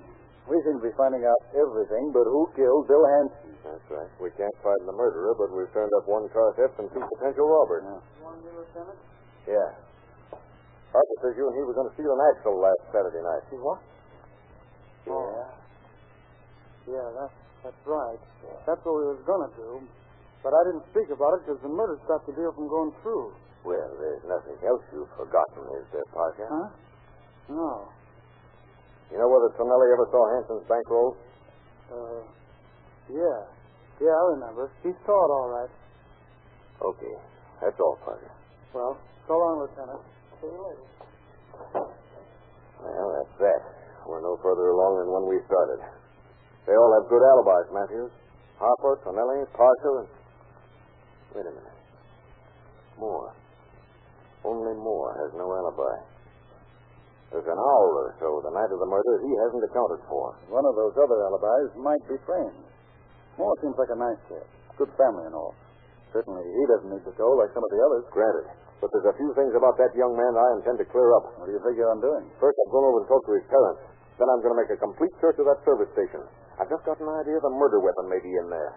We 0.50 0.58
seem 0.62 0.78
to 0.78 0.84
be 0.84 0.94
finding 0.98 1.22
out 1.26 1.40
everything 1.54 2.10
but 2.14 2.26
who 2.26 2.50
killed 2.54 2.86
Bill 2.86 3.02
Hanson. 3.02 3.35
That's 3.66 3.88
right. 3.90 4.10
We 4.22 4.30
can't 4.38 4.54
find 4.62 4.82
the 4.86 4.94
murderer, 4.94 5.34
but 5.34 5.50
we've 5.50 5.70
turned 5.74 5.90
up 5.98 6.06
one 6.06 6.30
car 6.30 6.54
theft 6.54 6.78
and 6.78 6.86
two 6.94 7.02
potential 7.02 7.46
robbers. 7.50 7.82
Me, 7.82 8.50
Lieutenant? 8.54 8.98
Yeah. 9.46 9.70
Parker 10.94 11.16
says 11.22 11.34
you 11.34 11.44
and 11.50 11.54
he 11.58 11.62
were 11.66 11.74
going 11.74 11.90
to 11.90 11.94
steal 11.98 12.08
an 12.14 12.22
axle 12.30 12.56
last 12.62 12.82
Saturday 12.94 13.20
night. 13.20 13.42
See 13.50 13.58
what? 13.58 13.82
Yeah. 15.06 15.12
Oh. 15.12 15.50
Yeah, 16.86 17.06
that's, 17.18 17.36
that's 17.66 17.82
right. 17.84 18.22
That's 18.70 18.82
what 18.86 18.94
we 19.02 19.04
was 19.10 19.22
going 19.26 19.42
to 19.50 19.52
do. 19.58 19.70
But 20.46 20.54
I 20.54 20.62
didn't 20.70 20.86
speak 20.94 21.10
about 21.10 21.34
it 21.36 21.40
because 21.42 21.58
the 21.66 21.72
murder 21.74 21.98
stopped 22.06 22.30
the 22.30 22.34
deal 22.38 22.54
from 22.54 22.70
going 22.70 22.94
through. 23.02 23.34
Well, 23.66 23.90
there's 23.98 24.22
nothing 24.30 24.54
else 24.62 24.82
you've 24.94 25.10
forgotten, 25.18 25.66
is 25.82 25.86
there, 25.90 26.06
Parker? 26.14 26.46
Huh? 26.46 26.70
No. 27.50 27.90
You 29.10 29.18
know 29.18 29.26
whether 29.26 29.50
Tonelli 29.58 29.88
ever 29.90 30.06
saw 30.14 30.22
Hanson's 30.38 30.66
bankroll? 30.70 31.18
Uh, 31.90 32.22
yeah. 33.10 33.55
Yeah, 34.00 34.12
I 34.12 34.24
remember. 34.36 34.70
He 34.82 34.92
saw 35.04 35.16
it 35.16 35.30
all 35.32 35.48
right. 35.48 35.72
Okay. 36.82 37.14
That's 37.62 37.78
all, 37.80 37.96
Parker. 38.04 38.30
Well, 38.74 39.00
so 39.26 39.32
long, 39.32 39.64
Lieutenant. 39.64 40.04
See 40.40 40.52
you 40.52 40.60
later. 40.60 40.84
Well, 41.72 43.08
that's 43.16 43.36
that. 43.40 43.62
We're 44.04 44.20
no 44.20 44.36
further 44.44 44.68
along 44.76 45.00
than 45.00 45.08
when 45.08 45.24
we 45.32 45.40
started. 45.48 45.80
They 46.68 46.76
all 46.76 46.92
have 47.00 47.08
good 47.08 47.24
alibis, 47.24 47.72
Matthews. 47.72 48.12
Harper, 48.60 49.00
Tonelli, 49.04 49.48
Parker, 49.56 50.04
and... 50.04 50.08
Wait 51.34 51.46
a 51.48 51.52
minute. 51.52 51.78
Moore. 52.98 53.32
Only 54.44 54.76
Moore 54.76 55.16
has 55.24 55.32
no 55.36 55.48
alibi. 55.52 55.96
There's 57.32 57.48
an 57.48 57.58
hour 57.58 57.88
or 58.06 58.14
so 58.20 58.40
the 58.46 58.54
night 58.54 58.70
of 58.70 58.78
the 58.78 58.86
murder 58.86 59.14
he 59.24 59.32
hasn't 59.42 59.64
accounted 59.66 60.00
for. 60.06 60.38
One 60.48 60.64
of 60.64 60.76
those 60.76 60.94
other 60.94 61.18
alibis 61.26 61.74
might 61.80 62.04
be 62.06 62.16
framed. 62.22 62.65
Moore 63.36 63.56
seems 63.60 63.76
like 63.76 63.92
a 63.92 64.00
nice 64.00 64.20
kid. 64.32 64.44
Good 64.80 64.92
family 64.96 65.28
and 65.28 65.36
all. 65.36 65.52
Certainly 66.12 66.44
he 66.44 66.64
doesn't 66.72 66.88
need 66.88 67.04
to 67.04 67.14
go 67.20 67.28
like 67.36 67.52
some 67.52 67.60
of 67.60 67.68
the 67.68 67.80
others. 67.84 68.04
Granted. 68.08 68.48
But 68.80 68.92
there's 68.92 69.08
a 69.08 69.16
few 69.16 69.32
things 69.36 69.52
about 69.56 69.76
that 69.80 69.92
young 69.96 70.12
man 70.12 70.36
I 70.36 70.48
intend 70.60 70.76
to 70.80 70.88
clear 70.88 71.08
up. 71.16 71.36
What 71.40 71.48
do 71.48 71.52
you 71.52 71.60
figure 71.64 71.88
on 71.88 72.00
doing? 72.00 72.28
First, 72.40 72.56
I'm 72.60 72.72
going 72.72 72.84
over 72.88 73.00
to 73.04 73.08
talk 73.08 73.24
to 73.24 73.34
his 73.36 73.46
parents. 73.48 73.80
Then 74.20 74.28
I'm 74.28 74.40
going 74.40 74.52
to 74.56 74.60
make 74.60 74.72
a 74.72 74.80
complete 74.80 75.12
search 75.20 75.36
of 75.40 75.48
that 75.48 75.60
service 75.64 75.88
station. 75.92 76.24
I've 76.56 76.68
just 76.72 76.84
got 76.88 76.96
an 77.00 77.08
idea 77.08 77.36
the 77.40 77.52
murder 77.52 77.80
weapon 77.80 78.08
may 78.08 78.20
be 78.20 78.32
in 78.32 78.48
there. 78.48 78.72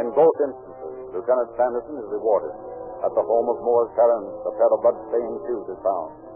In 0.00 0.08
both 0.16 0.36
instances, 0.40 0.94
Lieutenant 1.12 1.50
Sanderson 1.60 1.96
is 2.00 2.08
rewarded. 2.08 2.56
At 3.04 3.12
the 3.12 3.24
home 3.24 3.48
of 3.52 3.60
Moore's 3.60 3.92
parents, 3.96 4.32
a 4.48 4.52
pair 4.56 4.68
of 4.72 4.80
blood-stained 4.80 5.38
shoes 5.44 5.66
is 5.76 5.80
found. 5.84 6.29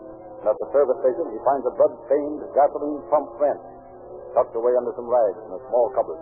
And 0.44 0.52
at 0.52 0.60
the 0.60 0.68
service 0.76 1.00
station, 1.00 1.24
he 1.32 1.40
finds 1.40 1.64
a 1.64 1.72
blood-stained 1.72 2.44
gasoline 2.52 3.00
pump 3.08 3.32
wrench 3.40 3.64
tucked 4.36 4.52
away 4.52 4.76
under 4.76 4.92
some 4.92 5.08
rags 5.08 5.40
in 5.40 5.56
a 5.56 5.60
small 5.72 5.88
cupboard. 5.96 6.20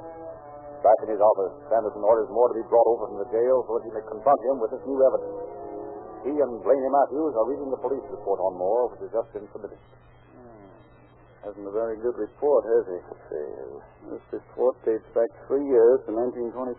Back 0.87 0.95
in 1.03 1.11
his 1.11 1.19
office, 1.19 1.59
Sanderson 1.67 2.07
orders 2.07 2.31
Moore 2.31 2.55
to 2.55 2.59
be 2.63 2.63
brought 2.71 2.87
over 2.87 3.11
from 3.11 3.19
the 3.19 3.27
jail 3.35 3.67
so 3.67 3.83
that 3.83 3.83
he 3.83 3.91
may 3.91 4.05
confront 4.07 4.39
him 4.47 4.63
with 4.63 4.71
this 4.71 4.85
new 4.87 4.95
evidence. 5.03 5.43
He 6.23 6.39
and 6.39 6.63
Blaney 6.63 6.87
Matthews 6.87 7.35
are 7.35 7.51
reading 7.51 7.67
the 7.75 7.83
police 7.83 8.07
report 8.15 8.39
on 8.39 8.55
Moore, 8.63 8.95
which 8.95 9.11
has 9.11 9.11
just 9.11 9.27
been 9.35 9.51
submitted. 9.51 9.83
Hmm. 10.39 10.71
Hasn't 11.51 11.67
a 11.67 11.75
very 11.75 11.99
good 11.99 12.15
report, 12.15 12.63
has 12.63 12.85
he? 12.95 12.99
This 14.07 14.23
report 14.39 14.79
dates 14.87 15.11
back 15.19 15.35
three 15.51 15.67
years 15.67 15.99
to 16.07 16.15
1925. 16.15 16.71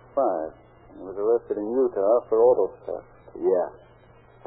He 0.96 1.04
was 1.04 1.20
arrested 1.20 1.60
in 1.60 1.68
Utah 1.76 2.24
for 2.32 2.40
auto 2.40 2.72
theft. 2.88 3.36
Yeah. 3.36 3.68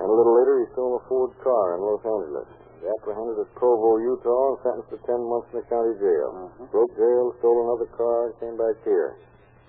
And 0.01 0.09
a 0.09 0.17
little 0.17 0.33
later, 0.33 0.65
he 0.65 0.67
stole 0.73 0.97
a 0.97 1.03
Ford 1.13 1.37
car 1.45 1.77
in 1.77 1.85
Los 1.85 2.01
Angeles. 2.01 2.49
He 2.81 2.85
apprehended 2.85 3.41
at 3.41 3.51
Provo, 3.57 3.97
Utah, 3.99 4.47
and 4.53 4.59
sentenced 4.61 4.91
to 4.93 5.01
ten 5.09 5.21
months 5.25 5.49
in 5.53 5.65
the 5.65 5.67
county 5.73 5.97
jail. 5.97 6.29
Mm-hmm. 6.37 6.69
Broke 6.69 6.93
jail, 6.93 7.25
stole 7.41 7.59
another 7.65 7.89
car, 7.97 8.29
and 8.29 8.35
came 8.39 8.57
back 8.57 8.77
here. 8.85 9.17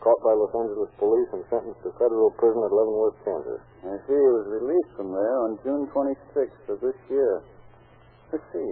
Caught 0.03 0.21
by 0.21 0.33
Los 0.35 0.53
Angeles 0.53 0.91
police 1.01 1.29
and 1.33 1.41
sentenced 1.49 1.81
to 1.81 1.89
federal 1.97 2.29
prison 2.37 2.61
at 2.61 2.69
Leavenworth, 2.69 3.17
Kansas. 3.25 3.63
I 3.81 3.97
see 4.05 4.13
he 4.13 4.31
was 4.35 4.45
released 4.61 4.93
from 4.93 5.09
there 5.09 5.35
on 5.47 5.57
June 5.65 5.89
26th 5.89 6.65
of 6.69 6.77
this 6.83 6.99
year. 7.09 7.41
Let's 8.29 8.45
see. 8.53 8.71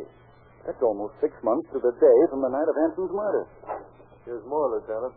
That's 0.67 0.81
almost 0.81 1.17
six 1.21 1.33
months 1.41 1.65
to 1.73 1.79
the 1.79 1.93
day 1.97 2.19
from 2.29 2.41
the 2.41 2.49
night 2.49 2.67
of 2.67 2.75
Hanson's 2.75 3.13
murder. 3.13 3.43
Here's 4.25 4.45
Moore, 4.45 4.77
Lieutenant. 4.77 5.13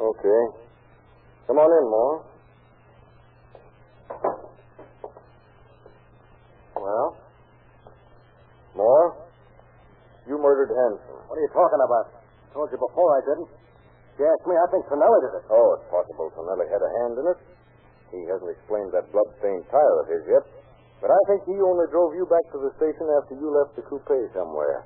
Okay. 0.00 0.42
Come 1.46 1.56
on 1.56 1.68
in, 1.68 1.86
Moore. 1.88 2.24
Well? 6.76 7.19
Moore? 8.80 9.28
You 10.24 10.40
murdered 10.40 10.72
Hanson. 10.72 11.20
What 11.28 11.36
are 11.36 11.44
you 11.44 11.52
talking 11.52 11.82
about? 11.84 12.06
I 12.16 12.56
Told 12.56 12.72
you 12.72 12.80
before 12.80 13.10
I 13.12 13.20
didn't. 13.28 13.48
You 14.16 14.24
asked 14.24 14.46
me, 14.48 14.56
I 14.56 14.66
think 14.72 14.88
Tonelli 14.88 15.20
did 15.20 15.36
it. 15.36 15.44
Oh, 15.52 15.76
it's 15.76 15.88
possible 15.92 16.32
Tonelli 16.32 16.64
had 16.72 16.80
a 16.80 16.90
hand 17.04 17.14
in 17.20 17.26
it. 17.28 17.38
He 18.10 18.20
hasn't 18.26 18.50
explained 18.50 18.90
that 18.96 19.08
blood-stained 19.12 19.64
tire 19.70 19.96
of 20.02 20.06
his 20.08 20.24
yet. 20.28 20.44
But 21.00 21.08
I 21.08 21.20
think 21.28 21.48
he 21.48 21.56
only 21.60 21.88
drove 21.88 22.12
you 22.12 22.28
back 22.28 22.44
to 22.52 22.58
the 22.60 22.72
station 22.76 23.06
after 23.16 23.36
you 23.36 23.48
left 23.48 23.76
the 23.76 23.84
coupe 23.88 24.12
somewhere. 24.36 24.84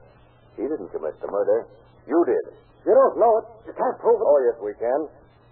He 0.54 0.62
didn't 0.62 0.90
commit 0.94 1.18
the 1.18 1.30
murder. 1.30 1.66
You 2.06 2.18
did. 2.28 2.54
You 2.86 2.94
don't 2.94 3.18
know 3.18 3.42
it. 3.42 3.46
You 3.66 3.74
can't 3.74 3.98
prove 3.98 4.22
it. 4.22 4.26
Oh, 4.26 4.38
yes, 4.46 4.56
we 4.62 4.74
can. 4.78 5.00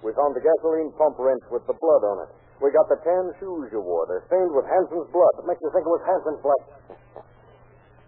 We 0.07 0.14
found 0.14 0.38
the 0.38 0.44
gasoline 0.44 0.94
pump 0.94 1.18
wrench 1.18 1.42
with 1.50 1.66
the 1.66 1.74
blood 1.74 2.02
on 2.07 2.26
it. 2.28 2.31
We 2.62 2.70
got 2.70 2.87
the 2.87 3.02
tan 3.02 3.35
shoes 3.42 3.74
you 3.74 3.83
wore. 3.83 4.07
They're 4.07 4.22
stained 4.31 4.55
with 4.55 4.68
Hanson's 4.70 5.11
blood. 5.11 5.33
What 5.42 5.50
makes 5.50 5.62
you 5.64 5.70
think 5.74 5.83
it 5.83 5.90
was 5.90 6.05
Hanson's 6.07 6.42
blood? 6.44 6.62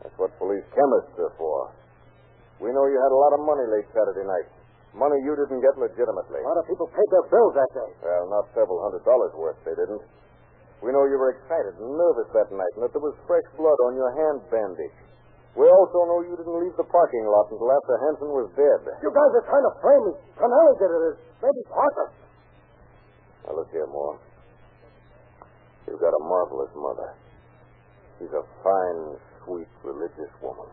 That's 0.05 0.17
what 0.21 0.31
police 0.37 0.64
chemists 0.71 1.17
are 1.17 1.35
for. 1.40 1.73
We 2.61 2.71
know 2.71 2.85
you 2.87 3.01
had 3.01 3.12
a 3.12 3.19
lot 3.19 3.33
of 3.35 3.40
money 3.43 3.64
late 3.73 3.88
Saturday 3.90 4.23
night. 4.29 4.49
Money 4.95 5.19
you 5.27 5.35
didn't 5.35 5.59
get 5.59 5.75
legitimately. 5.75 6.38
A 6.38 6.47
lot 6.47 6.61
of 6.61 6.69
people 6.71 6.87
paid 6.93 7.09
their 7.11 7.27
bills 7.27 7.57
that 7.59 7.71
day. 7.75 7.90
Well, 8.05 8.31
not 8.31 8.47
several 8.55 8.79
hundred 8.85 9.03
dollars 9.03 9.33
worth, 9.35 9.59
they 9.67 9.75
didn't. 9.75 10.05
We 10.85 10.93
know 10.93 11.09
you 11.09 11.17
were 11.19 11.35
excited 11.35 11.81
and 11.81 11.88
nervous 11.97 12.29
that 12.37 12.53
night 12.53 12.73
and 12.79 12.85
that 12.85 12.93
there 12.93 13.03
was 13.03 13.17
fresh 13.27 13.49
blood 13.57 13.81
on 13.88 13.97
your 13.97 14.12
hand 14.12 14.45
bandage. 14.53 14.95
We 15.57 15.67
also 15.71 15.99
know 16.11 16.19
you 16.27 16.35
didn't 16.37 16.59
leave 16.61 16.75
the 16.77 16.87
parking 16.87 17.25
lot 17.25 17.47
until 17.49 17.71
after 17.71 17.95
Hanson 18.05 18.31
was 18.35 18.51
dead. 18.59 18.81
You 19.01 19.11
guys 19.11 19.33
are 19.38 19.47
trying 19.47 19.67
to 19.67 19.75
frame 19.81 20.03
me. 20.11 20.14
Tonelli 20.35 20.75
did 20.83 20.90
it. 20.90 21.17
Maybe 21.40 21.62
Parker. 21.71 22.09
Now, 23.47 23.55
look 23.55 23.71
here, 23.71 23.87
Moore. 23.87 24.19
You've 25.87 26.03
got 26.03 26.11
a 26.11 26.23
marvelous 26.27 26.75
mother. 26.75 27.14
She's 28.19 28.35
a 28.35 28.43
fine, 28.67 29.01
sweet, 29.44 29.68
religious 29.85 30.33
woman. 30.42 30.68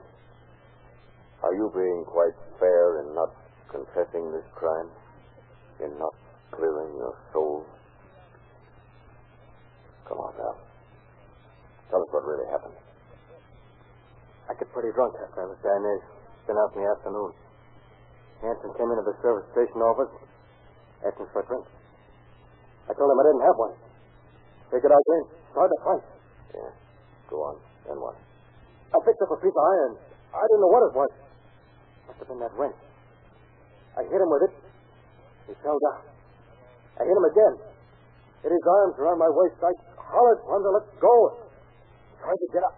Are 1.44 1.54
you 1.54 1.72
being 1.76 2.06
quite 2.06 2.36
fair 2.60 3.02
in 3.02 3.16
not 3.16 3.32
confessing 3.70 4.32
this 4.32 4.46
crime? 4.56 4.90
in 5.82 5.92
not 5.98 6.14
clearing 6.54 6.94
your 6.96 7.18
soul? 7.34 7.66
Come 10.06 10.22
on, 10.22 10.34
now. 10.38 10.56
Tell 11.90 12.02
us 12.02 12.10
what 12.14 12.24
really 12.24 12.48
happened. 12.54 12.78
I 14.50 14.54
got 14.54 14.70
pretty 14.72 14.94
drunk 14.94 15.18
after 15.18 15.42
I 15.42 15.48
was 15.50 15.60
down 15.66 15.82
there. 15.82 16.02
Been 16.48 16.58
out 16.58 16.72
in 16.76 16.84
the 16.84 16.90
afternoon. 16.90 17.32
Hanson 18.42 18.72
came 18.78 18.90
into 18.90 19.06
the 19.06 19.18
service 19.22 19.46
station 19.54 19.80
office, 19.86 20.12
asking 21.06 21.30
for 21.30 21.42
a 21.42 21.46
drink. 21.46 21.66
I 22.90 22.92
told 22.98 23.10
him 23.14 23.22
I 23.22 23.26
didn't 23.30 23.46
have 23.46 23.58
one. 23.58 23.76
Figured 24.74 24.92
out 24.92 25.06
then, 25.06 25.24
started 25.54 25.74
a 25.78 25.80
fight. 25.86 26.06
Yeah. 26.58 26.72
Go 27.30 27.38
on. 27.46 27.56
Then 27.86 27.98
what? 28.02 28.18
I 28.92 28.98
picked 29.08 29.22
up 29.24 29.32
a 29.32 29.40
piece 29.40 29.56
of 29.56 29.64
iron. 29.64 29.92
I 30.36 30.44
didn't 30.52 30.64
know 30.64 30.74
what 30.74 30.84
it 30.88 30.94
was. 30.96 31.12
Must 32.08 32.20
have 32.20 32.28
been 32.28 32.44
that 32.44 32.54
wrench. 32.60 32.76
I 33.96 34.04
hit 34.08 34.20
him 34.20 34.30
with 34.32 34.44
it. 34.48 34.54
He 35.48 35.54
fell 35.64 35.80
down. 35.80 36.04
I 37.00 37.08
hit 37.08 37.16
him 37.16 37.28
again. 37.28 37.56
Hit 38.44 38.52
his 38.52 38.66
arms 38.68 38.96
around 39.00 39.20
my 39.20 39.32
waist. 39.32 39.60
I 39.64 39.72
hollered 40.00 40.40
for 40.44 40.60
him 40.60 40.64
to 40.64 40.72
let 40.76 40.86
go. 41.00 41.16
He 42.12 42.16
tried 42.20 42.40
to 42.40 42.50
get 42.52 42.64
up. 42.68 42.78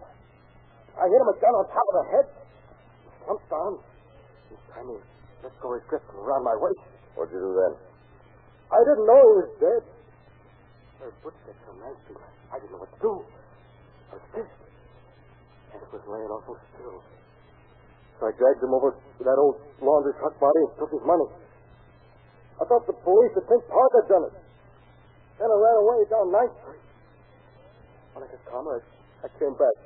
I 0.94 1.10
hit 1.10 1.18
him 1.18 1.30
again 1.34 1.54
on 1.54 1.64
top 1.70 1.86
of 1.86 1.94
the 1.98 2.06
head. 2.14 2.26
He 2.30 3.08
slumped 3.26 3.48
down. 3.50 3.72
This 4.50 4.62
time 4.70 4.86
he 4.90 4.98
let 5.42 5.54
go 5.58 5.74
his 5.74 5.82
grip 5.90 6.02
from 6.06 6.22
around 6.22 6.46
my 6.46 6.54
waist. 6.58 6.82
What'd 7.14 7.34
you 7.34 7.42
do 7.42 7.52
then? 7.58 7.72
I 8.70 8.78
didn't 8.86 9.06
know 9.06 9.18
he 9.18 9.34
was 9.42 9.52
dead. 9.58 9.82
Footsteps 11.04 11.60
from 11.68 11.76
Mansfield. 11.84 12.22
I 12.48 12.56
didn't 12.56 12.72
know 12.72 12.80
what 12.80 12.88
to 12.96 13.00
do. 13.04 13.12
I 14.08 14.12
was 14.16 14.24
pissed. 14.32 14.56
And 15.74 15.78
it 15.83 15.83
was 15.94 16.02
laying 16.10 16.26
so 16.26 16.58
still. 16.74 16.98
So 18.18 18.26
I 18.26 18.32
dragged 18.34 18.58
him 18.58 18.74
over 18.74 18.98
to 18.98 19.22
that 19.22 19.38
old 19.38 19.62
laundry 19.78 20.10
truck 20.18 20.34
body 20.42 20.60
and 20.66 20.74
took 20.74 20.90
his 20.90 21.06
money. 21.06 21.30
I 22.58 22.66
thought 22.66 22.82
the 22.90 22.98
police 22.98 23.32
would 23.38 23.46
think 23.46 23.62
Park 23.70 23.92
had 24.02 24.10
done 24.10 24.24
it. 24.26 24.34
Then 25.38 25.46
I 25.50 25.56
ran 25.58 25.76
away 25.78 25.98
down 26.10 26.34
Ninth 26.34 26.54
Street. 26.62 26.82
When 28.14 28.26
I 28.26 28.30
got 28.30 28.42
calmer, 28.50 28.82
I, 28.82 29.26
I 29.26 29.28
came 29.38 29.54
back. 29.54 29.76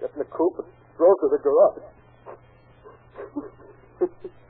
Got 0.00 0.12
in 0.16 0.20
the 0.24 0.28
coupe 0.28 0.60
and 0.60 0.68
drove 0.96 1.16
to 1.24 1.28
the 1.32 1.40
garage. 1.40 1.84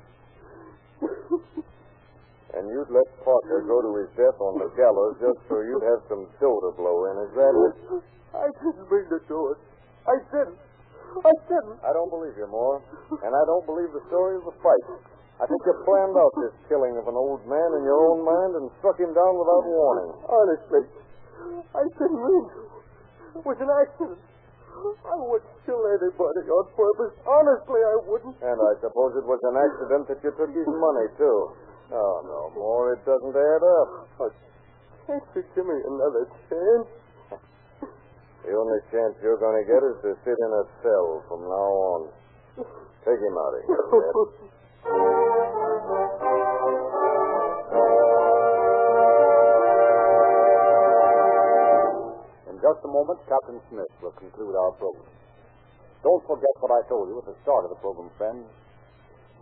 And 2.50 2.66
you'd 2.66 2.90
let 2.90 3.06
Parker 3.22 3.62
go 3.62 3.78
to 3.78 3.90
his 4.02 4.10
death 4.18 4.34
on 4.42 4.58
the 4.58 4.68
gallows 4.74 5.16
just 5.22 5.38
so 5.46 5.62
you'd 5.62 5.86
have 5.86 6.02
some 6.10 6.26
dough 6.42 6.58
to 6.66 6.74
blow 6.76 7.08
in, 7.08 7.14
is 7.24 7.32
that 7.38 7.54
it? 7.56 7.74
I 8.34 8.46
didn't 8.58 8.90
mean 8.90 9.06
to 9.06 9.20
do 9.30 9.54
it. 9.54 9.69
I 10.06 10.16
didn't. 10.32 10.60
I 11.10 11.32
didn't. 11.50 11.78
I 11.82 11.90
don't 11.92 12.10
believe 12.10 12.36
you, 12.38 12.46
Moore. 12.46 12.80
And 13.10 13.32
I 13.34 13.42
don't 13.44 13.66
believe 13.66 13.90
the 13.92 14.04
story 14.08 14.38
of 14.38 14.44
the 14.46 14.56
fight. 14.62 14.86
I 15.40 15.48
think 15.48 15.60
you 15.64 15.74
planned 15.88 16.16
out 16.20 16.32
this 16.44 16.54
killing 16.68 16.94
of 17.00 17.08
an 17.08 17.16
old 17.16 17.42
man 17.48 17.70
in 17.76 17.82
your 17.82 18.00
own 18.12 18.20
mind 18.20 18.52
and 18.60 18.68
struck 18.78 19.00
him 19.00 19.10
down 19.16 19.32
without 19.40 19.64
warning. 19.64 20.10
Honestly, 20.28 20.82
I 21.72 21.82
didn't 21.96 22.20
mean 22.20 22.44
to. 22.52 22.60
It 23.40 23.44
was 23.48 23.58
an 23.58 23.72
accident. 23.72 24.20
I 24.80 25.16
wouldn't 25.16 25.56
kill 25.64 25.80
anybody 25.80 26.44
on 26.46 26.64
purpose. 26.76 27.14
Honestly, 27.24 27.80
I 27.80 27.96
wouldn't. 28.04 28.36
And 28.40 28.58
I 28.60 28.72
suppose 28.80 29.16
it 29.16 29.26
was 29.26 29.40
an 29.48 29.56
accident 29.56 30.02
that 30.08 30.20
you 30.24 30.30
took 30.36 30.52
his 30.52 30.68
money, 30.68 31.08
too. 31.16 31.38
Oh, 31.90 32.16
no, 32.22 32.38
Moore, 32.54 32.94
it 32.94 33.02
doesn't 33.04 33.34
add 33.34 33.62
up. 33.64 33.88
Oh, 34.20 34.30
can't 35.08 35.24
you 35.34 35.42
give 35.56 35.66
me 35.66 35.78
another 35.88 36.28
chance? 36.48 36.86
The 38.40 38.56
only 38.56 38.80
chance 38.88 39.12
you're 39.20 39.36
going 39.36 39.60
to 39.60 39.66
get 39.68 39.84
is 39.84 39.96
to 40.00 40.16
sit 40.24 40.32
in 40.32 40.50
a 40.56 40.64
cell 40.80 41.20
from 41.28 41.44
now 41.44 41.68
on. 41.92 42.00
Take 43.04 43.20
him 43.20 43.36
out 43.36 43.52
of 43.52 43.62
here. 43.68 43.84
In 52.48 52.56
just 52.64 52.80
a 52.80 52.88
moment, 52.88 53.20
Captain 53.28 53.60
Smith 53.68 53.92
will 54.00 54.16
conclude 54.16 54.56
our 54.56 54.72
program. 54.80 55.12
Don't 56.00 56.24
forget 56.24 56.54
what 56.64 56.72
I 56.72 56.80
told 56.88 57.12
you 57.12 57.20
at 57.20 57.28
the 57.28 57.36
start 57.44 57.68
of 57.68 57.76
the 57.76 57.80
program, 57.84 58.08
friends. 58.16 58.48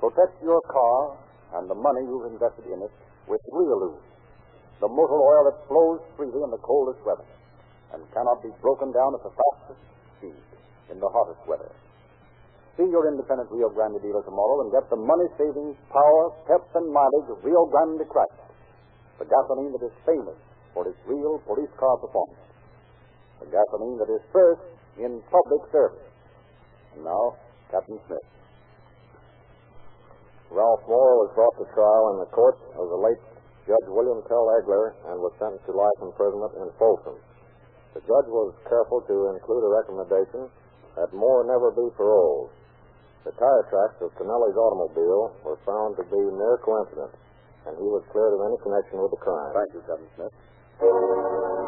Protect 0.02 0.42
your 0.42 0.58
car 0.66 1.22
and 1.54 1.70
the 1.70 1.78
money 1.78 2.02
you've 2.02 2.34
invested 2.34 2.66
in 2.66 2.82
it 2.82 2.94
with 3.30 3.40
Realoo, 3.54 3.94
the 4.82 4.90
motor 4.90 5.22
oil 5.22 5.46
that 5.46 5.58
flows 5.70 6.02
freely 6.18 6.42
in 6.42 6.50
the 6.50 6.58
coldest 6.66 6.98
weather 7.06 7.24
and 7.92 8.04
cannot 8.12 8.42
be 8.42 8.52
broken 8.60 8.92
down 8.92 9.14
at 9.16 9.22
the 9.24 9.32
fastest 9.32 9.80
speed 10.18 10.44
in 10.92 11.00
the 11.00 11.10
hottest 11.12 11.40
weather. 11.48 11.70
See 12.76 12.86
your 12.86 13.10
independent 13.10 13.50
Rio 13.50 13.68
Grande 13.74 13.98
dealer 13.98 14.22
tomorrow 14.22 14.62
and 14.62 14.70
get 14.70 14.86
the 14.86 15.00
money 15.00 15.26
saving 15.34 15.74
power, 15.90 16.30
pep, 16.46 16.62
and 16.78 16.86
mileage 16.94 17.28
of 17.32 17.42
Rio 17.42 17.66
Grande 17.66 18.06
Crack, 18.06 18.30
the 19.18 19.26
gasoline 19.26 19.74
that 19.74 19.82
is 19.82 19.94
famous 20.06 20.38
for 20.72 20.86
its 20.86 20.98
real 21.10 21.42
police 21.42 21.72
car 21.74 21.98
performance, 21.98 22.38
the 23.42 23.50
gasoline 23.50 23.98
that 23.98 24.10
is 24.14 24.22
first 24.30 24.62
in 24.98 25.18
public 25.26 25.62
service. 25.74 26.06
And 26.94 27.02
now, 27.02 27.34
Captain 27.70 27.98
Smith. 28.06 28.26
Ralph 30.54 30.80
Moore 30.88 31.26
was 31.26 31.30
brought 31.34 31.56
to 31.60 31.66
trial 31.74 32.04
in 32.14 32.24
the 32.24 32.30
court 32.32 32.56
of 32.78 32.88
the 32.88 32.96
late 32.96 33.20
Judge 33.68 33.88
William 33.92 34.24
Tell 34.30 34.48
Aggeler 34.48 34.96
and 35.12 35.20
was 35.20 35.34
sentenced 35.36 35.66
to 35.68 35.76
life 35.76 35.98
imprisonment 36.00 36.56
in 36.56 36.72
Folsom. 36.80 37.20
The 37.94 38.00
judge 38.04 38.28
was 38.28 38.54
careful 38.68 39.00
to 39.08 39.32
include 39.32 39.64
a 39.64 39.72
recommendation 39.72 40.50
that 40.96 41.12
Moore 41.12 41.44
never 41.44 41.70
be 41.70 41.88
paroled. 41.96 42.50
The 43.24 43.32
tire 43.32 43.64
tracks 43.70 43.98
of 44.00 44.14
Tonelli's 44.16 44.56
automobile 44.56 45.34
were 45.44 45.58
found 45.66 45.96
to 45.96 46.04
be 46.04 46.20
mere 46.32 46.58
coincidence, 46.64 47.16
and 47.66 47.76
he 47.76 47.88
was 47.88 48.04
cleared 48.12 48.34
of 48.34 48.40
any 48.46 48.56
connection 48.62 49.02
with 49.02 49.10
the 49.10 49.20
crime. 49.20 49.52
Thank 49.52 49.74
you, 49.74 49.82
Captain 49.84 50.08
Smith. 50.16 51.67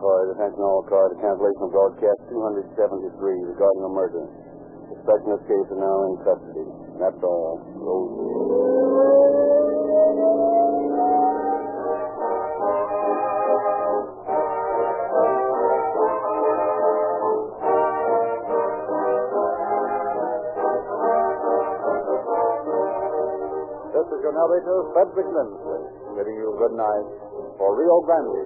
All 0.00 0.32
attention 0.32 0.62
all 0.62 0.82
cars, 0.88 1.12
cancellation 1.20 1.62
of 1.66 1.70
broadcast 1.72 2.20
273 2.30 3.52
regarding 3.52 3.82
a 3.84 3.92
murder. 3.92 4.24
Suspect 4.94 5.22
in 5.26 5.30
this 5.36 5.44
case 5.48 5.68
are 5.72 5.80
now 5.80 5.98
in 6.08 6.14
custody. 6.24 6.66
That's 7.00 7.22
all. 7.24 7.58
Is 24.12 24.20
your 24.20 24.36
narrator, 24.36 24.92
Frederick 24.92 25.24
Lindsley, 25.24 25.82
bidding 26.12 26.36
you 26.36 26.52
good 26.60 26.76
night 26.76 27.06
for 27.56 27.72
Rio 27.72 28.04
Grande. 28.04 28.44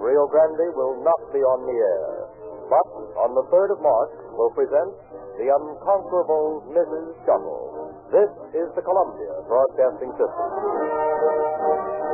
Rio 0.00 0.24
Grande 0.32 0.72
will 0.72 0.96
not 1.04 1.20
be 1.28 1.44
on 1.44 1.68
the 1.68 1.76
air. 1.76 2.24
But 2.72 2.88
on 3.20 3.36
the 3.36 3.44
3rd 3.52 3.76
of 3.76 3.80
March, 3.84 4.16
we'll 4.32 4.54
present 4.56 4.96
The 5.36 5.52
Unconquerable 5.52 6.64
Mrs. 6.72 7.12
Shuttle. 7.28 7.92
This 8.08 8.30
is 8.56 8.72
the 8.72 8.82
Columbia 8.82 9.44
Broadcasting 9.44 10.10
System. 10.16 12.09